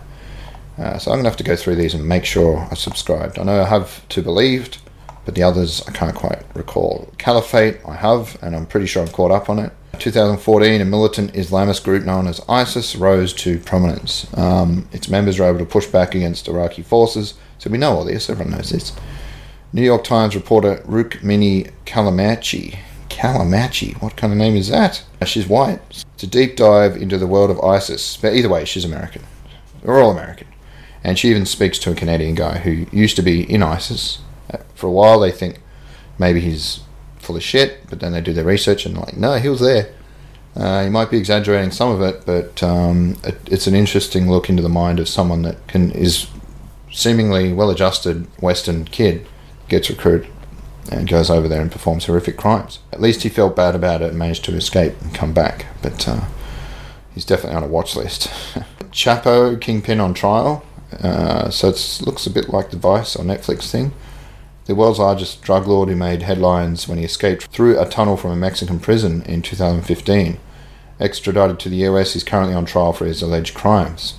[0.77, 3.37] Uh, so I'm to have to go through these and make sure I subscribed.
[3.37, 4.77] I know I have to believed,
[5.25, 7.11] but the others I can't quite recall.
[7.17, 9.71] Caliphate I have, and I'm pretty sure I'm caught up on it.
[9.99, 14.25] 2014, a militant Islamist group known as ISIS rose to prominence.
[14.35, 18.05] Um, its members were able to push back against Iraqi forces, so we know all
[18.05, 18.93] this, everyone knows this.
[19.73, 22.79] New York Times reporter Rukmini Callimachi.
[23.09, 25.03] Callimachi, what kind of name is that?
[25.25, 25.79] She's white.
[26.15, 29.23] It's a deep dive into the world of ISIS, but either way, she's American.
[29.83, 30.47] We're all American.
[31.03, 34.19] And she even speaks to a Canadian guy who used to be in ISIS.
[34.81, 35.61] For a while, they think
[36.17, 36.79] maybe he's
[37.19, 39.93] full of shit, but then they do their research and like, no, he was there.
[40.55, 44.49] Uh, he might be exaggerating some of it, but um, it, it's an interesting look
[44.49, 46.25] into the mind of someone that can is
[46.91, 49.27] seemingly well-adjusted Western kid
[49.69, 50.31] gets recruited
[50.91, 52.79] and goes over there and performs horrific crimes.
[52.91, 56.07] At least he felt bad about it and managed to escape and come back, but
[56.07, 56.25] uh,
[57.13, 58.31] he's definitely on a watch list.
[58.91, 60.65] Chapo Kingpin on trial,
[61.03, 63.93] uh, so it looks a bit like the Vice or Netflix thing
[64.71, 68.31] the world's largest drug lord who made headlines when he escaped through a tunnel from
[68.31, 70.39] a Mexican prison in 2015.
[70.97, 74.13] Extradited to the US, he's currently on trial for his alleged crimes.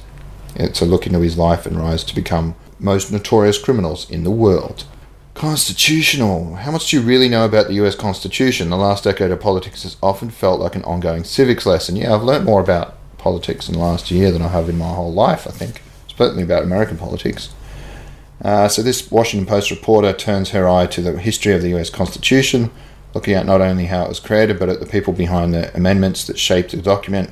[0.55, 4.31] It's a look into his life and rise to become most notorious criminals in the
[4.31, 4.85] world.
[5.33, 6.57] Constitutional.
[6.57, 8.69] How much do you really know about the US Constitution?
[8.69, 11.97] The last decade of politics has often felt like an ongoing civics lesson.
[11.97, 14.93] Yeah, I've learnt more about politics in the last year than I have in my
[14.93, 15.81] whole life, I think.
[16.15, 17.55] Certainly about American politics.
[18.43, 21.91] Uh, so this Washington Post reporter turns her eye to the history of the U.S.
[21.91, 22.71] Constitution,
[23.15, 26.27] looking at not only how it was created, but at the people behind the amendments
[26.27, 27.29] that shaped the document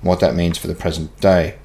[0.00, 1.58] and what that means for the present day.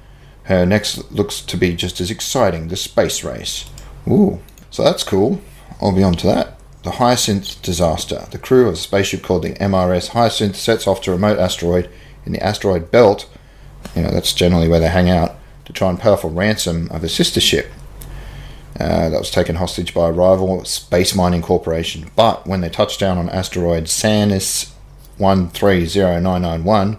[0.44, 3.70] Her next looks to be just as exciting: the space race.
[4.06, 5.40] Ooh, so that's cool.
[5.80, 6.58] I'll be on to that.
[6.82, 8.26] The Hyacinth disaster.
[8.30, 11.88] The crew of a spaceship called the MRS Hyacinth sets off to a remote asteroid
[12.26, 13.28] in the asteroid belt.
[13.96, 16.88] You know that's generally where they hang out to try and pay off a ransom
[16.90, 17.70] of a sister ship
[18.78, 22.10] uh, that was taken hostage by a rival space mining corporation.
[22.14, 24.72] But when they touch down on asteroid Sanus
[25.18, 26.98] 130991,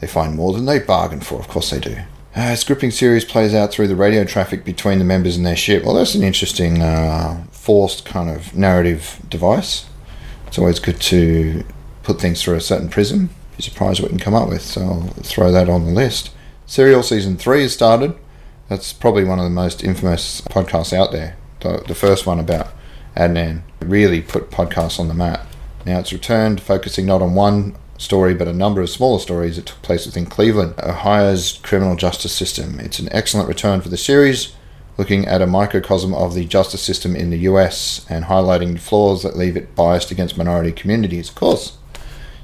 [0.00, 1.38] they find more than they bargained for.
[1.38, 1.96] Of course they do.
[2.34, 5.84] Uh, scripting series plays out through the radio traffic between the members and their ship.
[5.84, 9.86] Well, that's an interesting uh, forced kind of narrative device.
[10.46, 11.64] It's always good to
[12.02, 13.30] put things through a certain prism.
[13.56, 14.60] Be surprised what you can come up with.
[14.60, 16.30] So I'll throw that on the list.
[16.66, 18.14] Serial season three has started.
[18.68, 21.36] That's probably one of the most infamous podcasts out there.
[21.60, 22.68] The, the first one about
[23.16, 25.46] Adnan really put podcasts on the map.
[25.84, 29.66] Now it's returned, focusing not on one story but a number of smaller stories that
[29.66, 32.80] took place within Cleveland, Ohio's criminal justice system.
[32.80, 34.54] It's an excellent return for the series,
[34.98, 39.36] looking at a microcosm of the justice system in the US and highlighting flaws that
[39.36, 41.78] leave it biased against minority communities, of course.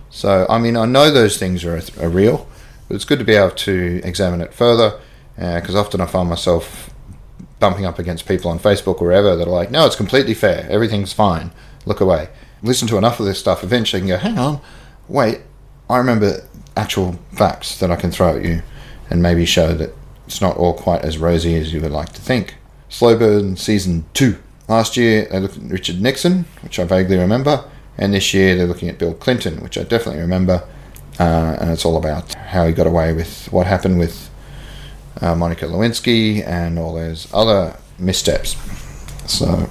[0.08, 2.46] So, I mean, I know those things are, are real,
[2.86, 5.00] but it's good to be able to examine it further
[5.36, 6.90] because uh, often I find myself
[7.58, 10.66] bumping up against people on Facebook or wherever that are like, no, it's completely fair,
[10.68, 11.52] everything's fine,
[11.86, 12.28] look away.
[12.62, 14.60] Listen to enough of this stuff, eventually you can go, hang on,
[15.08, 15.40] wait,
[15.88, 18.62] I remember actual facts that I can throw at you
[19.10, 19.94] and maybe show that
[20.26, 22.56] it's not all quite as rosy as you would like to think.
[22.88, 24.38] Slow Burn Season 2.
[24.68, 27.64] Last year they looked at Richard Nixon, which I vaguely remember,
[27.98, 30.64] and this year they're looking at Bill Clinton, which I definitely remember,
[31.20, 34.30] uh, and it's all about how he got away with what happened with
[35.20, 38.56] uh, Monica Lewinsky and all those other missteps.
[39.26, 39.70] So,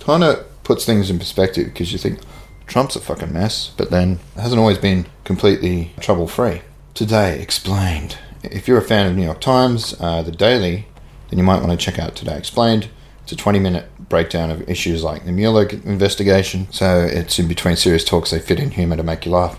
[0.00, 2.20] kind of puts things in perspective because you think,
[2.66, 6.60] Trump's a fucking mess, but then hasn't always been completely trouble free.
[6.92, 8.18] Today Explained.
[8.42, 10.86] If you're a fan of New York Times, uh, The Daily,
[11.30, 12.88] then you might want to check out Today Explained.
[13.22, 17.76] It's a 20 minute breakdown of issues like the Mueller investigation, so it's in between
[17.76, 19.58] serious talks, they fit in humour to make you laugh.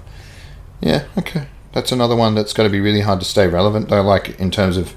[0.82, 1.48] Yeah, okay.
[1.72, 4.52] That's another one that's got to be really hard to stay relevant, though, like in
[4.52, 4.96] terms of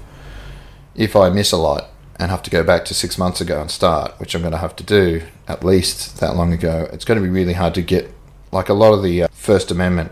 [0.95, 3.71] if I miss a lot, and have to go back to six months ago and
[3.71, 7.19] start, which I'm going to have to do at least that long ago, it's going
[7.19, 8.13] to be really hard to get
[8.51, 10.11] like a lot of the uh, First Amendment.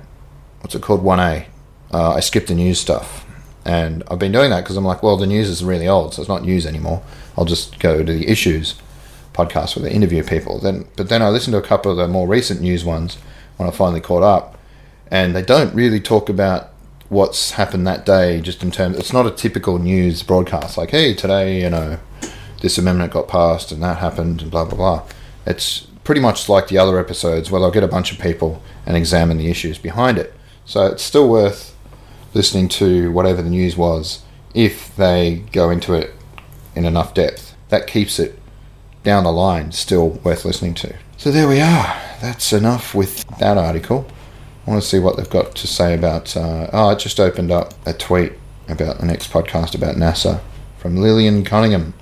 [0.61, 1.03] What's it called?
[1.03, 1.47] One A.
[1.93, 3.25] Uh, I skipped the news stuff,
[3.65, 6.21] and I've been doing that because I'm like, well, the news is really old, so
[6.21, 7.03] it's not news anymore.
[7.37, 8.75] I'll just go to the issues
[9.33, 10.59] podcast where they interview people.
[10.59, 13.17] Then, but then I listened to a couple of the more recent news ones
[13.57, 14.57] when I finally caught up,
[15.09, 16.70] and they don't really talk about
[17.11, 18.97] what's happened that day, just in terms.
[18.97, 21.99] It's not a typical news broadcast like, hey, today, you know,
[22.61, 25.03] this amendment got passed and that happened and blah blah blah.
[25.45, 28.95] It's pretty much like the other episodes where they'll get a bunch of people and
[28.95, 30.33] examine the issues behind it.
[30.65, 31.75] So it's still worth
[32.33, 36.13] listening to whatever the news was if they go into it
[36.75, 37.57] in enough depth.
[37.67, 38.39] That keeps it
[39.03, 40.95] down the line still worth listening to.
[41.17, 42.01] So there we are.
[42.21, 44.07] That's enough with that article.
[44.65, 46.37] I want to see what they've got to say about.
[46.37, 48.33] Uh, oh, I just opened up a tweet
[48.69, 50.39] about the next podcast about NASA
[50.77, 51.95] from Lillian Cunningham.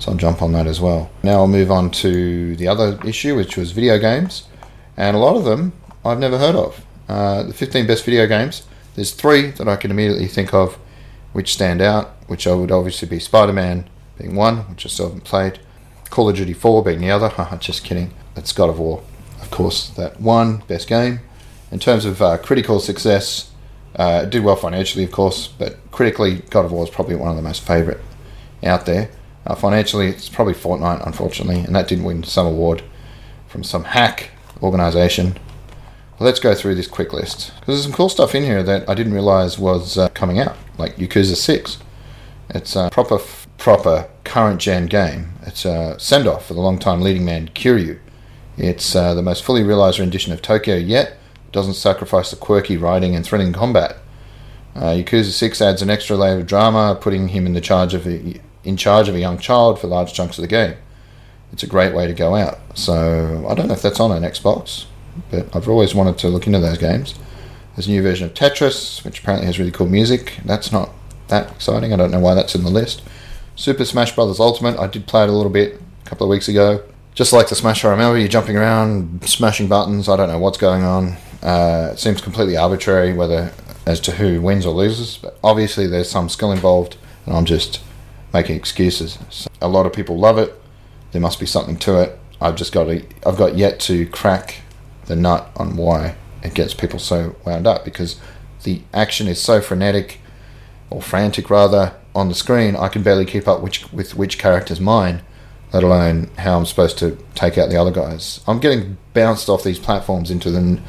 [0.00, 1.10] So I'll jump on that as well.
[1.22, 4.48] Now I'll move on to the other issue, which was video games.
[4.96, 6.84] And a lot of them I've never heard of.
[7.08, 8.66] Uh, the 15 best video games.
[8.96, 10.78] There's three that I can immediately think of
[11.32, 15.06] which stand out, which I would obviously be Spider Man being one, which I still
[15.06, 15.60] haven't played.
[16.10, 17.32] Call of Duty 4 being the other.
[17.60, 18.12] just kidding.
[18.34, 19.04] It's God of War.
[19.40, 21.20] Of course, that one, best game
[21.70, 23.50] in terms of uh, critical success,
[23.96, 27.30] uh, it did well financially, of course, but critically, God of War is probably one
[27.30, 28.00] of the most favourite
[28.62, 29.10] out there.
[29.46, 32.82] Uh, financially, it's probably Fortnite, unfortunately, and that didn't win some award
[33.48, 34.30] from some hack
[34.62, 35.38] organisation.
[36.18, 38.94] Let's go through this quick list because there's some cool stuff in here that I
[38.94, 41.78] didn't realise was uh, coming out, like Yakuza Six.
[42.50, 43.18] It's a proper,
[43.58, 45.32] proper current gen game.
[45.42, 47.98] It's a send off for the long-time leading man Kiryu.
[48.56, 51.18] It's uh, the most fully realised rendition of Tokyo yet
[51.56, 53.96] doesn't sacrifice the quirky writing and thrilling combat.
[54.74, 58.06] Uh, Yakuza 6 adds an extra layer of drama, putting him in the charge of
[58.06, 60.76] a, in charge of a young child for large chunks of the game.
[61.52, 62.58] It's a great way to go out.
[62.74, 64.84] So I don't know if that's on an Xbox,
[65.30, 67.14] but I've always wanted to look into those games.
[67.74, 70.38] There's a new version of Tetris, which apparently has really cool music.
[70.44, 70.90] That's not
[71.28, 71.94] that exciting.
[71.94, 73.02] I don't know why that's in the list.
[73.54, 74.38] Super Smash Bros.
[74.38, 74.78] Ultimate.
[74.78, 76.82] I did play it a little bit a couple of weeks ago.
[77.14, 80.06] Just like the Smash I remember, you're jumping around, smashing buttons.
[80.06, 81.16] I don't know what's going on.
[81.42, 83.52] Uh, it seems completely arbitrary whether
[83.86, 87.80] as to who wins or loses, but obviously there's some skill involved, and I'm just
[88.34, 89.18] making excuses.
[89.30, 90.60] So a lot of people love it.
[91.12, 92.18] There must be something to it.
[92.40, 94.60] I've just got to, I've got yet to crack
[95.06, 98.20] the nut on why it gets people so wound up because
[98.64, 100.20] the action is so frenetic
[100.90, 102.76] or frantic rather on the screen.
[102.76, 105.22] I can barely keep up which with which character's mine,
[105.72, 108.40] let alone how I'm supposed to take out the other guys.
[108.46, 110.80] I'm getting bounced off these platforms into the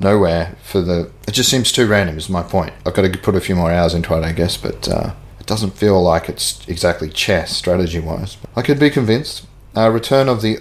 [0.00, 1.10] nowhere for the.
[1.26, 2.16] It just seems too random.
[2.16, 2.72] Is my point.
[2.86, 5.46] I've got to put a few more hours into it, I guess, but uh, it
[5.46, 8.36] doesn't feel like it's exactly chess strategy wise.
[8.56, 9.46] I could be convinced.
[9.76, 10.58] Uh, return of the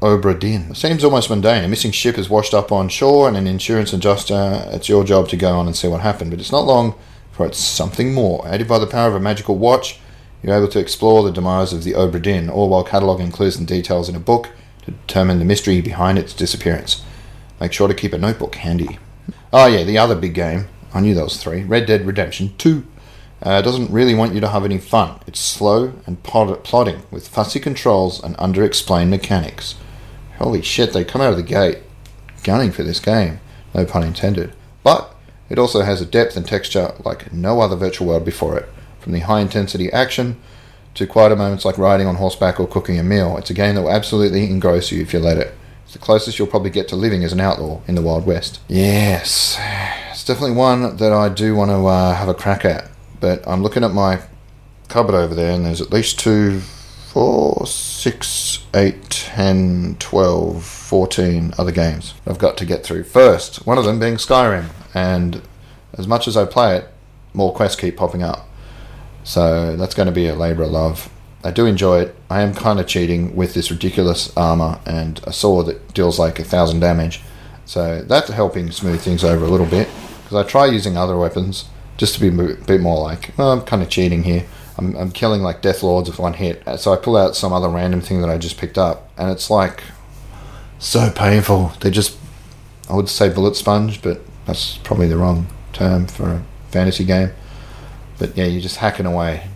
[0.00, 0.74] Obra Dinn.
[0.74, 1.64] Seems almost mundane.
[1.64, 4.64] A missing ship is washed up on shore, and an insurance adjuster.
[4.68, 6.94] It's your job to go on and see what happened, but it's not long
[7.32, 8.46] for it's something more.
[8.46, 9.98] Aided by the power of a magical watch,
[10.42, 13.66] you're able to explore the demise of the Obra Dinn, all while cataloguing clues and
[13.66, 14.50] details in a book
[14.82, 17.02] to determine the mystery behind its disappearance.
[17.64, 18.98] Make sure to keep a notebook handy.
[19.50, 20.66] Oh, yeah, the other big game.
[20.92, 21.62] I knew was three.
[21.62, 22.86] Red Dead Redemption 2.
[23.40, 25.18] Uh, doesn't really want you to have any fun.
[25.26, 29.76] It's slow and plodding with fussy controls and underexplained mechanics.
[30.36, 31.78] holy shit, they come out of the gate
[32.42, 33.40] gunning for this game.
[33.74, 34.52] No pun intended.
[34.82, 35.14] But
[35.48, 38.68] it also has a depth and texture like no other virtual world before it.
[39.00, 40.38] From the high intensity action
[40.96, 43.80] to quieter moments like riding on horseback or cooking a meal, it's a game that
[43.80, 45.54] will absolutely engross you if you let it.
[45.94, 48.58] The closest you'll probably get to living as an outlaw in the Wild West.
[48.66, 49.56] Yes,
[50.10, 52.90] it's definitely one that I do want to uh, have a crack at.
[53.20, 54.20] But I'm looking at my
[54.88, 56.62] cupboard over there, and there's at least two,
[57.12, 63.64] four, six, eight, ten, twelve, fourteen other games I've got to get through first.
[63.64, 65.42] One of them being Skyrim, and
[65.92, 66.88] as much as I play it,
[67.34, 68.48] more quests keep popping up.
[69.22, 71.08] So that's going to be a labour of love.
[71.44, 72.16] I do enjoy it.
[72.30, 76.38] I am kind of cheating with this ridiculous armor and a sword that deals like
[76.40, 77.20] a thousand damage.
[77.66, 79.88] So that's helping smooth things over a little bit.
[80.22, 81.66] Because I try using other weapons
[81.98, 84.46] just to be a bit more like, oh, I'm kind of cheating here.
[84.78, 86.62] I'm, I'm killing like Death Lords with one hit.
[86.78, 89.10] So I pull out some other random thing that I just picked up.
[89.16, 89.84] And it's like
[90.78, 91.72] so painful.
[91.80, 92.16] They're just,
[92.88, 97.30] I would say bullet sponge, but that's probably the wrong term for a fantasy game.
[98.18, 99.48] But yeah, you're just hacking away,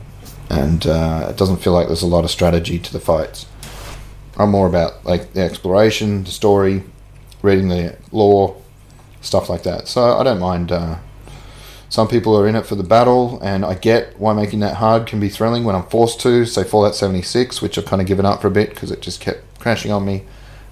[0.51, 3.47] and uh, it doesn't feel like there's a lot of strategy to the fights.
[4.37, 6.85] I'm more about like the exploration, the story,
[7.43, 8.61] reading the lore,
[9.21, 9.89] stuff like that.
[9.89, 10.73] So I don't mind.
[10.73, 10.99] Uh,
[11.91, 15.07] some people are in it for the battle, and I get why making that hard
[15.07, 16.45] can be thrilling when I'm forced to.
[16.45, 19.21] Say Fallout 76, which I've kind of given up for a bit because it just
[19.21, 20.25] kept crashing on me.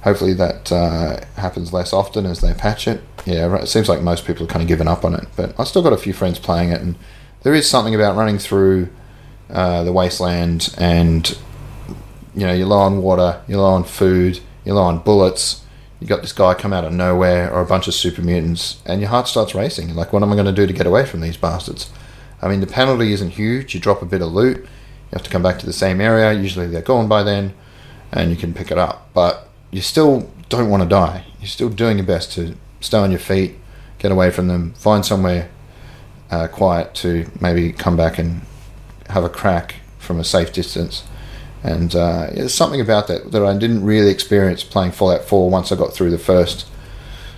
[0.03, 3.03] Hopefully that uh, happens less often as they patch it.
[3.24, 5.64] Yeah, it seems like most people are kind of given up on it, but I
[5.64, 6.97] still got a few friends playing it, and
[7.43, 8.89] there is something about running through
[9.51, 11.38] uh, the wasteland and
[12.34, 15.62] you know you're low on water, you're low on food, you're low on bullets.
[16.01, 19.01] You got this guy come out of nowhere or a bunch of super mutants, and
[19.01, 19.94] your heart starts racing.
[19.94, 21.90] Like, what am I going to do to get away from these bastards?
[22.42, 23.74] I mean, the penalty isn't huge.
[23.74, 24.66] You drop a bit of loot, you
[25.12, 26.38] have to come back to the same area.
[26.38, 27.55] Usually they're gone by then,
[28.12, 29.09] and you can pick it up.
[29.14, 31.24] But you still don't want to die.
[31.40, 33.55] You're still doing your best to stay on your feet,
[33.99, 35.49] get away from them, find somewhere
[36.30, 38.42] uh, quiet to maybe come back and
[39.11, 41.04] have a crack from a safe distance.
[41.62, 45.72] And uh, there's something about that that I didn't really experience playing Fallout 4 once
[45.72, 46.66] I got through the first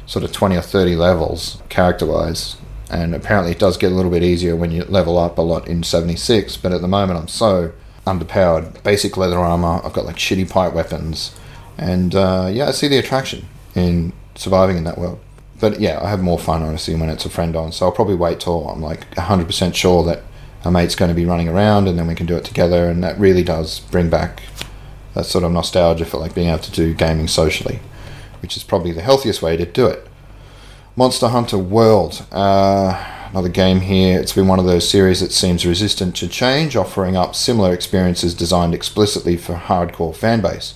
[0.06, 2.56] sort of 20 or 30 levels character wise.
[2.90, 5.68] And apparently it does get a little bit easier when you level up a lot
[5.68, 7.72] in 76, but at the moment I'm so
[8.06, 8.82] underpowered.
[8.82, 11.38] Basic leather armor, I've got like shitty pipe weapons,
[11.76, 15.20] and uh, yeah, I see the attraction in surviving in that world.
[15.60, 17.72] But yeah, I have more fun honestly when it's a friend on.
[17.72, 20.22] So I'll probably wait till I'm like 100% sure that
[20.64, 22.88] a mate's going to be running around, and then we can do it together.
[22.88, 24.42] And that really does bring back
[25.14, 27.80] that sort of nostalgia for like being able to do gaming socially,
[28.40, 30.06] which is probably the healthiest way to do it.
[30.96, 34.18] Monster Hunter World, uh, another game here.
[34.18, 38.34] It's been one of those series that seems resistant to change, offering up similar experiences
[38.34, 40.74] designed explicitly for hardcore fanbase.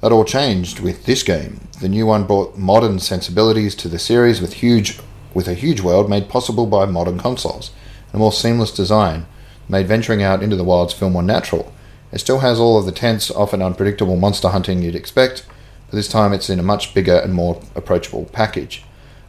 [0.00, 1.68] That all changed with this game.
[1.80, 5.00] The new one brought modern sensibilities to the series with huge
[5.34, 7.70] with a huge world made possible by modern consoles.
[8.12, 9.26] A more seamless design
[9.68, 11.72] made venturing out into the wilds feel more natural.
[12.12, 15.46] It still has all of the tense, often unpredictable monster hunting you'd expect,
[15.88, 18.84] but this time it's in a much bigger and more approachable package.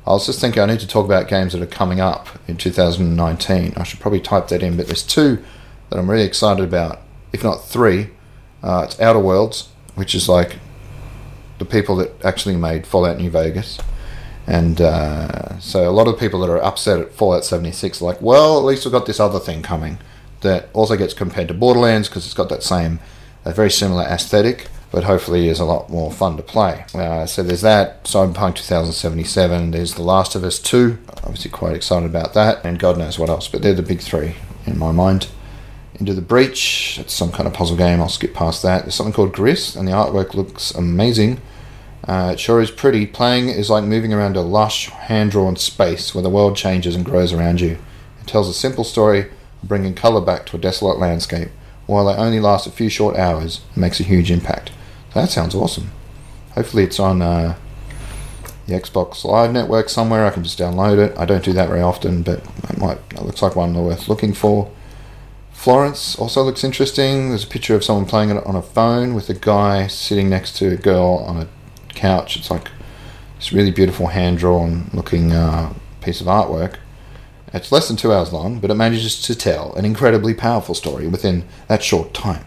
[0.06, 2.58] I was just thinking I need to talk about games that are coming up in
[2.58, 3.74] 2019.
[3.78, 5.42] I should probably type that in, but there's two
[5.90, 7.00] that I'm really excited about,
[7.32, 8.10] if not three.
[8.62, 10.58] Uh, it's Outer Worlds, which is like
[11.58, 13.80] the people that actually made Fallout New Vegas.
[14.48, 18.22] And uh, so a lot of people that are upset at Fallout 76 are like,
[18.22, 20.00] well, at least we've got this other thing coming
[20.42, 23.00] that also gets compared to Borderlands because it's got that same,
[23.46, 26.86] a very similar aesthetic, but hopefully is a lot more fun to play.
[26.94, 32.06] Uh, so there's that, Cyberpunk 2077, there's The Last of Us 2, obviously quite excited
[32.06, 34.36] about that, and God knows what else, but they're the big three
[34.66, 35.28] in my mind.
[36.00, 36.98] Into the Breach.
[37.00, 38.02] It's some kind of puzzle game.
[38.02, 38.82] I'll skip past that.
[38.82, 41.40] There's something called Gris, and the artwork looks amazing.
[42.06, 43.06] Uh, it sure is pretty.
[43.06, 47.06] Playing is like moving around a lush, hand drawn space where the world changes and
[47.06, 47.78] grows around you.
[48.22, 49.30] It tells a simple story,
[49.64, 51.50] bringing colour back to a desolate landscape.
[51.86, 54.72] While it only lasts a few short hours, it makes a huge impact.
[55.14, 55.92] That sounds awesome.
[56.52, 57.56] Hopefully, it's on uh,
[58.68, 60.26] the Xbox Live network somewhere.
[60.26, 61.18] I can just download it.
[61.18, 62.40] I don't do that very often, but
[62.70, 63.00] it might.
[63.12, 64.72] It looks like one worth looking for.
[65.52, 67.30] Florence also looks interesting.
[67.30, 70.58] There's a picture of someone playing it on a phone with a guy sitting next
[70.58, 71.48] to a girl on a
[71.96, 72.36] couch.
[72.36, 72.70] It's like
[73.38, 76.78] this really beautiful hand drawn looking uh, piece of artwork.
[77.54, 81.08] It's less than two hours long, but it manages to tell an incredibly powerful story
[81.08, 82.46] within that short time.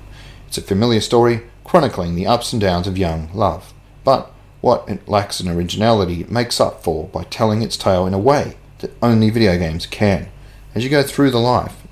[0.48, 3.72] It's a familiar story chronicling the ups and downs of young love,
[4.04, 8.14] but what it lacks in originality it makes up for by telling its tale in
[8.14, 10.28] a way that only video games can.
[10.74, 11.86] As you go through the life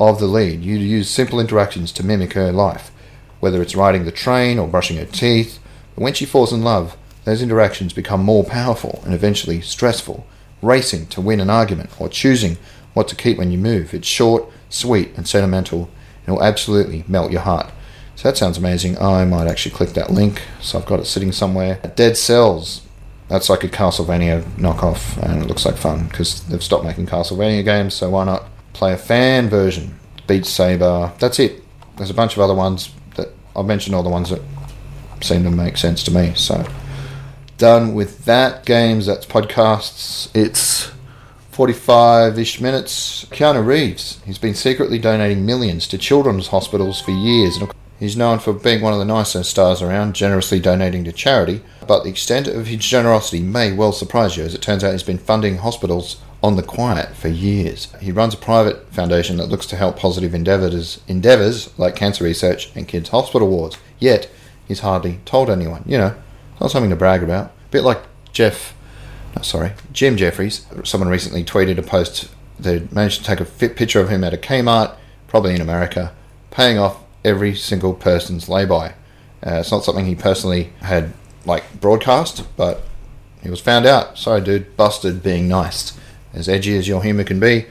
[0.00, 0.62] of the lead.
[0.62, 2.90] You use simple interactions to mimic her life,
[3.38, 5.59] whether it's riding the train or brushing her teeth.
[6.00, 6.96] But when she falls in love,
[7.26, 10.26] those interactions become more powerful and eventually stressful.
[10.62, 12.56] Racing to win an argument or choosing
[12.94, 13.92] what to keep when you move.
[13.92, 15.90] It's short, sweet, and sentimental.
[16.26, 17.70] It will absolutely melt your heart.
[18.16, 18.96] So that sounds amazing.
[18.96, 20.40] I might actually click that link.
[20.62, 21.78] So I've got it sitting somewhere.
[21.96, 22.80] Dead Cells.
[23.28, 27.62] That's like a Castlevania knockoff, and it looks like fun because they've stopped making Castlevania
[27.62, 27.92] games.
[27.92, 30.00] So why not play a fan version?
[30.26, 31.12] Beat Saber.
[31.18, 31.62] That's it.
[31.98, 33.94] There's a bunch of other ones that I've mentioned.
[33.94, 34.40] All the ones that
[35.22, 36.34] seem to make sense to me.
[36.34, 36.66] So
[37.58, 38.64] done with that.
[38.64, 39.06] Games.
[39.06, 40.34] That's podcasts.
[40.34, 40.90] It's
[41.50, 43.26] 45 ish minutes.
[43.26, 44.20] Keanu Reeves.
[44.24, 47.58] He's been secretly donating millions to children's hospitals for years.
[47.98, 52.02] He's known for being one of the nicer stars around, generously donating to charity, but
[52.02, 55.18] the extent of his generosity may well surprise you, as it turns out he's been
[55.18, 57.88] funding hospitals on the quiet for years.
[58.00, 62.74] He runs a private foundation that looks to help positive endeavours, endeavours like cancer research
[62.74, 63.76] and kids' hospital wards.
[63.98, 64.30] Yet,
[64.70, 65.82] he's hardly told anyone.
[65.84, 66.14] You know,
[66.52, 67.46] it's not something to brag about.
[67.46, 67.98] A bit like
[68.32, 68.72] Jeff,
[69.34, 70.64] no, sorry, Jim Jefferies.
[70.84, 72.30] Someone recently tweeted a post.
[72.58, 74.94] They managed to take a fit picture of him at a Kmart,
[75.26, 76.14] probably in America,
[76.52, 78.90] paying off every single person's lay-by.
[79.44, 81.12] Uh, it's not something he personally had
[81.44, 82.82] like broadcast, but
[83.42, 84.18] he was found out.
[84.18, 85.98] Sorry, dude, busted being nice.
[86.32, 87.66] As edgy as your humour can be,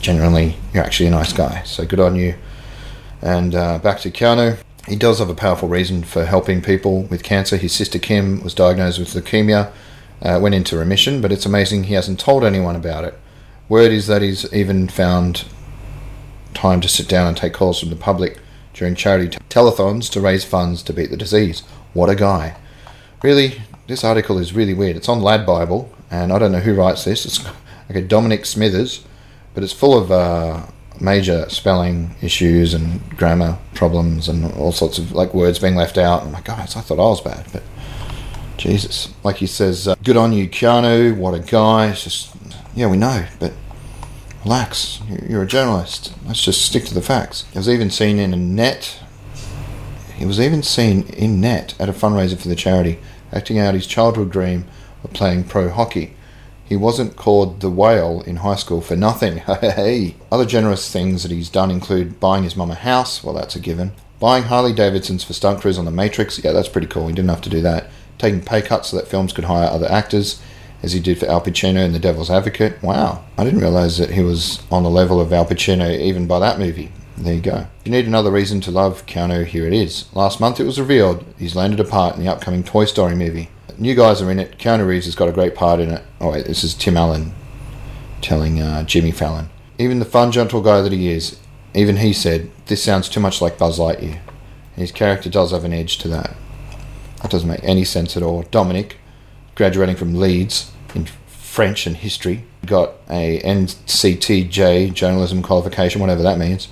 [0.00, 1.62] generally you're actually a nice guy.
[1.62, 2.34] So good on you.
[3.22, 4.58] And uh, back to Keanu.
[4.86, 7.56] He does have a powerful reason for helping people with cancer.
[7.56, 9.72] His sister Kim was diagnosed with leukemia,
[10.20, 13.18] uh, went into remission, but it's amazing he hasn't told anyone about it.
[13.68, 15.46] Word is that he's even found
[16.52, 18.38] time to sit down and take calls from the public
[18.74, 21.62] during charity telethons to raise funds to beat the disease.
[21.94, 22.56] What a guy.
[23.22, 24.96] Really, this article is really weird.
[24.96, 27.24] It's on Lad Bible, and I don't know who writes this.
[27.24, 27.44] It's
[27.88, 29.04] like a Dominic Smithers,
[29.54, 30.66] but it's full of uh,
[31.00, 36.22] major spelling issues and grammar problems and all sorts of like words being left out.
[36.22, 37.62] I'm like, guys, I thought I was bad, but
[38.56, 39.12] Jesus.
[39.22, 41.16] Like he says, uh, good on you, Keanu.
[41.16, 41.88] What a guy.
[41.88, 42.34] It's just,
[42.74, 43.52] yeah, we know, but
[44.44, 45.00] relax.
[45.28, 46.12] You're a journalist.
[46.26, 47.44] Let's just stick to the facts.
[47.52, 49.00] He was even seen in a net.
[50.16, 52.98] He was even seen in net at a fundraiser for the charity,
[53.32, 54.64] acting out his childhood dream
[55.02, 56.14] of playing pro hockey.
[56.64, 59.38] He wasn't called the whale in high school for nothing.
[59.60, 60.16] hey.
[60.32, 63.22] Other generous things that he's done include buying his mum a house.
[63.22, 63.92] Well, that's a given.
[64.18, 66.42] Buying Harley Davidsons for stunt crews on The Matrix.
[66.42, 67.08] Yeah, that's pretty cool.
[67.08, 67.90] He didn't have to do that.
[68.16, 70.40] Taking pay cuts so that films could hire other actors
[70.82, 72.82] as he did for Al Pacino in The Devil's Advocate.
[72.82, 76.38] Wow, I didn't realize that he was on the level of Al Pacino even by
[76.38, 76.92] that movie.
[77.16, 77.66] There you go.
[77.80, 80.06] If you need another reason to love Keanu, here it is.
[80.14, 83.50] Last month it was revealed he's landed a part in the upcoming Toy Story movie.
[83.78, 84.58] New guys are in it.
[84.58, 86.02] Keanu Reeves has got a great part in it.
[86.20, 87.34] Oh wait, this is Tim Allen
[88.20, 89.50] telling uh, Jimmy Fallon.
[89.78, 91.38] Even the fun, gentle guy that he is,
[91.74, 94.20] even he said, this sounds too much like Buzz Lightyear.
[94.76, 96.36] His character does have an edge to that.
[97.22, 98.42] That doesn't make any sense at all.
[98.50, 98.98] Dominic,
[99.54, 102.44] graduating from Leeds, in French and history.
[102.66, 106.68] Got a NCTJ journalism qualification, whatever that means.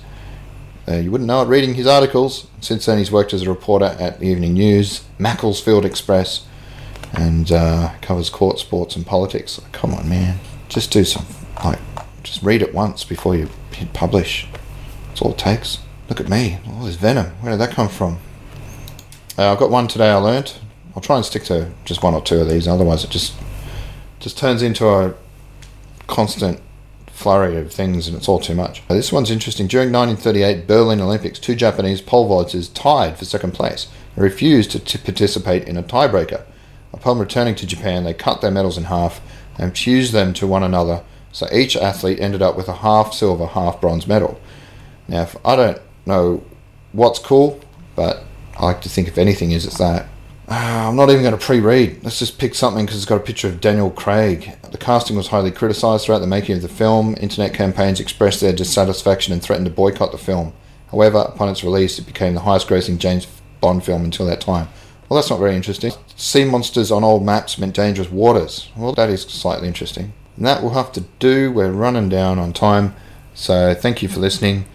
[0.87, 2.47] Uh, you wouldn't know it reading his articles.
[2.59, 6.45] Since then, he's worked as a reporter at the Evening News, Macclesfield Express,
[7.13, 9.59] and uh, covers court, sports, and politics.
[9.71, 10.39] Come on, man,
[10.69, 11.25] just do some
[11.63, 11.79] like,
[12.23, 14.47] just read it once before you hit publish.
[15.07, 15.79] That's all it takes.
[16.09, 17.27] Look at me, all this venom.
[17.41, 18.19] Where did that come from?
[19.37, 20.09] Uh, I've got one today.
[20.09, 20.59] I learnt.
[20.95, 22.67] I'll try and stick to just one or two of these.
[22.67, 23.33] Otherwise, it just
[24.19, 25.13] just turns into a
[26.07, 26.59] constant
[27.07, 28.85] flurry of things and it's all too much.
[28.87, 29.67] This one's interesting.
[29.67, 34.79] During 1938 Berlin Olympics, two Japanese pole vaulters tied for second place and refused to,
[34.79, 36.43] to participate in a tiebreaker.
[36.93, 39.21] Upon returning to Japan, they cut their medals in half
[39.57, 43.47] and fused them to one another, so each athlete ended up with a half silver,
[43.47, 44.39] half bronze medal.
[45.07, 46.43] Now, if I don't know
[46.91, 47.59] what's cool,
[47.95, 48.23] but
[48.57, 50.07] I like to think if anything is, it's that.
[50.47, 52.03] Uh, I'm not even going to pre-read.
[52.03, 54.57] Let's just pick something because it's got a picture of Daniel Craig.
[54.71, 57.15] The casting was highly criticised throughout the making of the film.
[57.19, 60.53] Internet campaigns expressed their dissatisfaction and threatened to boycott the film.
[60.91, 63.25] However, upon its release, it became the highest-grossing James
[63.61, 64.67] Bond film until that time.
[65.07, 65.91] Well, that's not very interesting.
[66.15, 68.69] Sea monsters on old maps meant dangerous waters.
[68.75, 70.13] Well, that is slightly interesting.
[70.37, 71.51] And that will have to do.
[71.51, 72.95] We're running down on time.
[73.33, 74.65] So thank you for listening.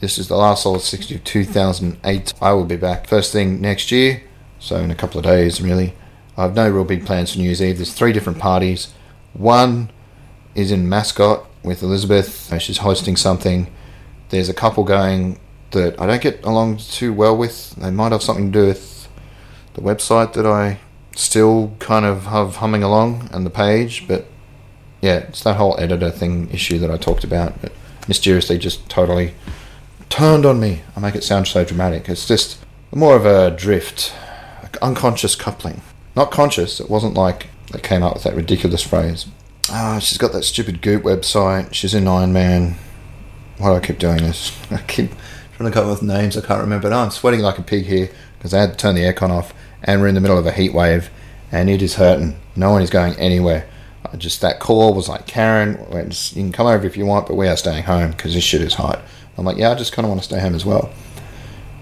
[0.00, 2.34] This is the last Solid 60 of 2008.
[2.40, 4.22] I will be back first thing next year
[4.58, 5.94] so in a couple of days, really.
[6.36, 7.78] I have no real big plans for New Year's Eve.
[7.78, 8.92] There's three different parties.
[9.32, 9.90] One
[10.54, 12.52] is in Mascot with Elizabeth.
[12.52, 13.72] Uh, she's hosting something.
[14.30, 15.38] There's a couple going
[15.70, 17.74] that I don't get along too well with.
[17.76, 18.95] They might have something to do with
[19.76, 20.80] the website that I
[21.14, 24.26] still kind of have humming along and the page, but
[25.02, 27.60] yeah, it's that whole editor thing issue that I talked about.
[27.60, 27.72] But
[28.08, 29.34] mysteriously, just totally
[30.08, 30.80] turned on me.
[30.96, 32.08] I make it sound so dramatic.
[32.08, 32.58] It's just
[32.90, 34.14] more of a drift
[34.80, 35.82] unconscious coupling.
[36.14, 36.80] Not conscious.
[36.80, 39.26] It wasn't like they came up with that ridiculous phrase.
[39.70, 41.74] Ah, she's got that stupid Goop website.
[41.74, 42.76] She's in Iron Man.
[43.58, 44.56] Why do I keep doing this?
[44.70, 45.10] I keep
[45.56, 46.92] trying to come up with names I can't remember.
[46.92, 49.52] I'm sweating like a pig here because I had to turn the aircon off
[49.82, 51.10] and we're in the middle of a heat wave
[51.52, 52.36] and it is hurting.
[52.54, 53.68] No one is going anywhere.
[54.18, 57.48] Just that call was like Karen, you can come over if you want, but we
[57.48, 59.00] are staying home because this shit is hot.
[59.36, 60.90] I'm like, yeah, I just kind of want to stay home as well.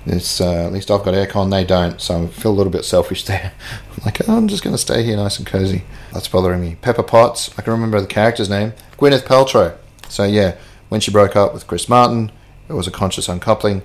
[0.06, 2.84] This uh, at least I've got aircon, they don't, so I feel a little bit
[2.84, 3.52] selfish there.
[3.90, 5.84] I'm like, oh, I'm just going to stay here, nice and cozy.
[6.12, 6.76] That's bothering me.
[6.76, 9.76] Pepper Potts, I can remember the character's name, Gwyneth Paltrow.
[10.08, 10.56] So yeah,
[10.88, 12.32] when she broke up with Chris Martin,
[12.68, 13.82] it was a conscious uncoupling.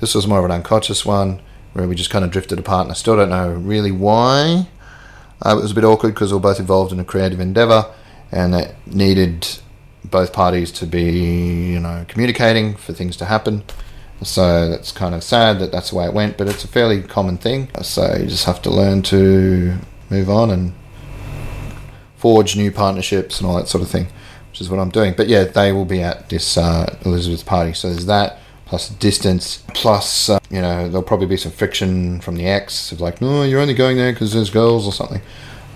[0.00, 1.40] This was more of an unconscious one
[1.76, 4.66] where we just kind of drifted apart, and I still don't know really why.
[5.44, 7.92] Uh, it was a bit awkward because we were both involved in a creative endeavor,
[8.32, 9.46] and it needed
[10.04, 13.62] both parties to be, you know, communicating for things to happen.
[14.22, 17.02] So that's kind of sad that that's the way it went, but it's a fairly
[17.02, 17.68] common thing.
[17.82, 19.76] So you just have to learn to
[20.08, 20.72] move on and
[22.16, 24.06] forge new partnerships and all that sort of thing,
[24.50, 25.12] which is what I'm doing.
[25.14, 27.74] But yeah, they will be at this uh, Elizabeth party.
[27.74, 32.36] So there's that, plus distance, plus, uh, you know, there'll probably be some friction from
[32.36, 35.22] the ex of like, no, you're only going there because there's girls or something.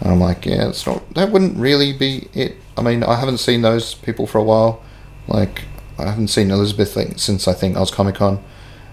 [0.00, 2.56] And I'm like, yeah, it's not, that wouldn't really be it.
[2.76, 4.82] I mean, I haven't seen those people for a while.
[5.28, 5.62] Like,
[5.98, 8.42] I haven't seen Elizabeth since I think Oz Comic Con.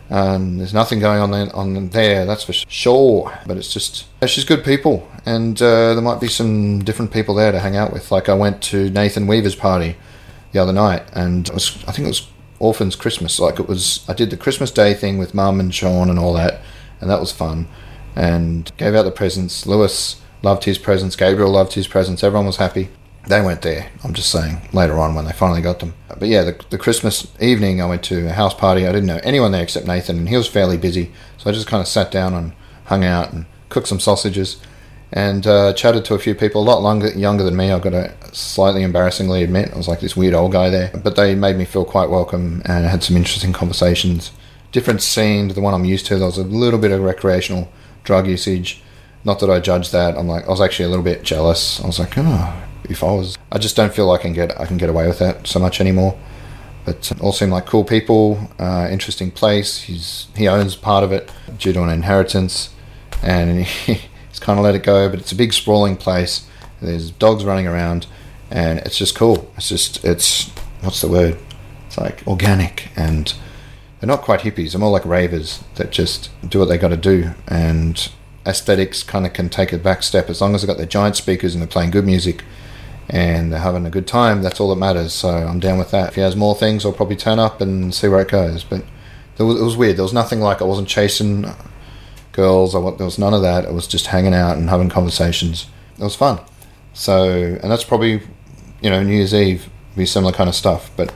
[0.09, 3.37] Um, there's nothing going on there, on there, that's for sure.
[3.45, 7.51] But it's just she's good people, and uh, there might be some different people there
[7.51, 8.09] to hang out with.
[8.11, 9.97] Like I went to Nathan Weaver's party
[10.53, 12.27] the other night, and was, I think it was
[12.59, 13.39] Orphans Christmas.
[13.39, 16.33] Like it was, I did the Christmas Day thing with Mum and Sean and all
[16.33, 16.61] that,
[16.99, 17.67] and that was fun.
[18.15, 19.67] And gave out the presents.
[19.67, 21.15] Lewis loved his presents.
[21.15, 22.23] Gabriel loved his presents.
[22.23, 22.89] Everyone was happy
[23.27, 23.89] they weren't there.
[24.03, 25.93] I'm just saying later on when they finally got them.
[26.07, 28.87] But yeah, the, the Christmas evening I went to a house party.
[28.87, 31.11] I didn't know anyone there except Nathan, and he was fairly busy.
[31.37, 32.53] So I just kind of sat down and
[32.85, 34.57] hung out and cooked some sausages
[35.11, 37.71] and uh, chatted to a few people a lot longer, younger than me.
[37.71, 39.71] I've got to slightly embarrassingly admit.
[39.73, 40.91] I was like this weird old guy there.
[40.93, 44.31] But they made me feel quite welcome and had some interesting conversations.
[44.71, 46.17] Different scene to the one I'm used to.
[46.17, 47.71] There was a little bit of recreational
[48.03, 48.81] drug usage.
[49.23, 50.17] Not that I judge that.
[50.17, 51.81] I'm like, I was actually a little bit jealous.
[51.81, 53.37] I was like, oh, if I was.
[53.51, 55.79] I just don't feel I can get I can get away with that so much
[55.79, 56.17] anymore.
[56.85, 59.81] But all seem like cool people, uh, interesting place.
[59.81, 62.69] He's he owns part of it due to an inheritance,
[63.21, 64.01] and he,
[64.37, 65.09] he's kind of let it go.
[65.09, 66.47] But it's a big sprawling place.
[66.81, 68.05] There's dogs running around,
[68.51, 69.51] and it's just cool.
[69.57, 70.49] It's just it's
[70.81, 71.37] what's the word?
[71.87, 73.33] It's like organic and
[73.99, 74.71] they're not quite hippies.
[74.71, 78.09] They're more like ravers that just do what they got to do, and
[78.45, 81.17] aesthetics kind of can take a back step as long as they've got their giant
[81.17, 82.45] speakers and they're playing good music
[83.09, 85.13] and they're having a good time, that's all that matters.
[85.13, 86.09] So I'm down with that.
[86.09, 88.63] If he has more things, I'll probably turn up and see where it goes.
[88.63, 88.83] But
[89.37, 89.97] it was weird.
[89.97, 91.45] There was nothing like I wasn't chasing
[92.37, 92.75] girls.
[92.75, 93.65] I, want there was none of that.
[93.65, 95.67] I was just hanging out and having conversations.
[95.99, 96.39] It was fun.
[96.93, 98.21] So, and that's probably,
[98.81, 100.91] you know, New Year's Eve be similar kind of stuff.
[100.95, 101.13] But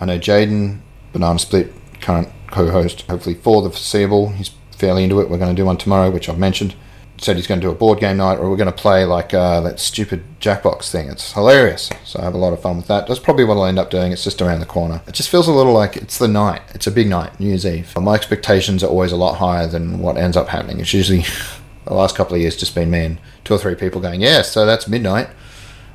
[0.00, 0.80] I know Jaden,
[1.12, 4.30] Banana Split, current co-host, hopefully for the foreseeable.
[4.30, 5.30] He's fairly into it.
[5.30, 6.74] We're going to do one tomorrow, which I've mentioned
[7.18, 9.32] said he's going to do a board game night, or we're going to play like
[9.32, 11.08] uh, that stupid Jackbox thing.
[11.08, 13.06] It's hilarious, so I have a lot of fun with that.
[13.06, 14.12] That's probably what I'll end up doing.
[14.12, 15.00] It's just around the corner.
[15.06, 16.62] It just feels a little like it's the night.
[16.74, 17.96] It's a big night, New Year's Eve.
[17.96, 20.80] My expectations are always a lot higher than what ends up happening.
[20.80, 21.24] It's usually
[21.84, 24.42] the last couple of years just been me and two or three people going, yeah,
[24.42, 25.28] so that's midnight.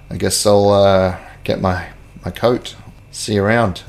[0.10, 1.88] I guess I'll uh, get my
[2.26, 2.76] my coat.
[3.12, 3.84] See you around.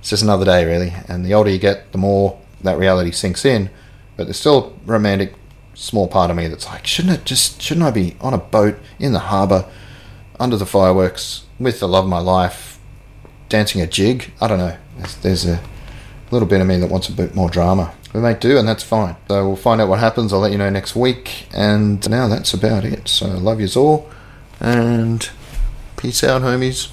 [0.00, 0.92] It's just another day, really.
[1.08, 3.70] And the older you get, the more that reality sinks in.
[4.16, 5.34] But there's still romantic
[5.82, 8.78] small part of me that's like, shouldn't it just shouldn't I be on a boat
[9.00, 9.68] in the harbour
[10.38, 12.78] under the fireworks with the love of my life,
[13.48, 14.32] dancing a jig?
[14.40, 14.76] I don't know.
[14.96, 15.60] There's, there's a
[16.30, 17.92] little bit of me that wants a bit more drama.
[18.14, 19.16] We may do, and that's fine.
[19.26, 20.32] So we'll find out what happens.
[20.32, 21.46] I'll let you know next week.
[21.52, 23.08] And now that's about it.
[23.08, 24.08] So love yous all,
[24.60, 25.28] and
[25.96, 26.92] peace out, homies.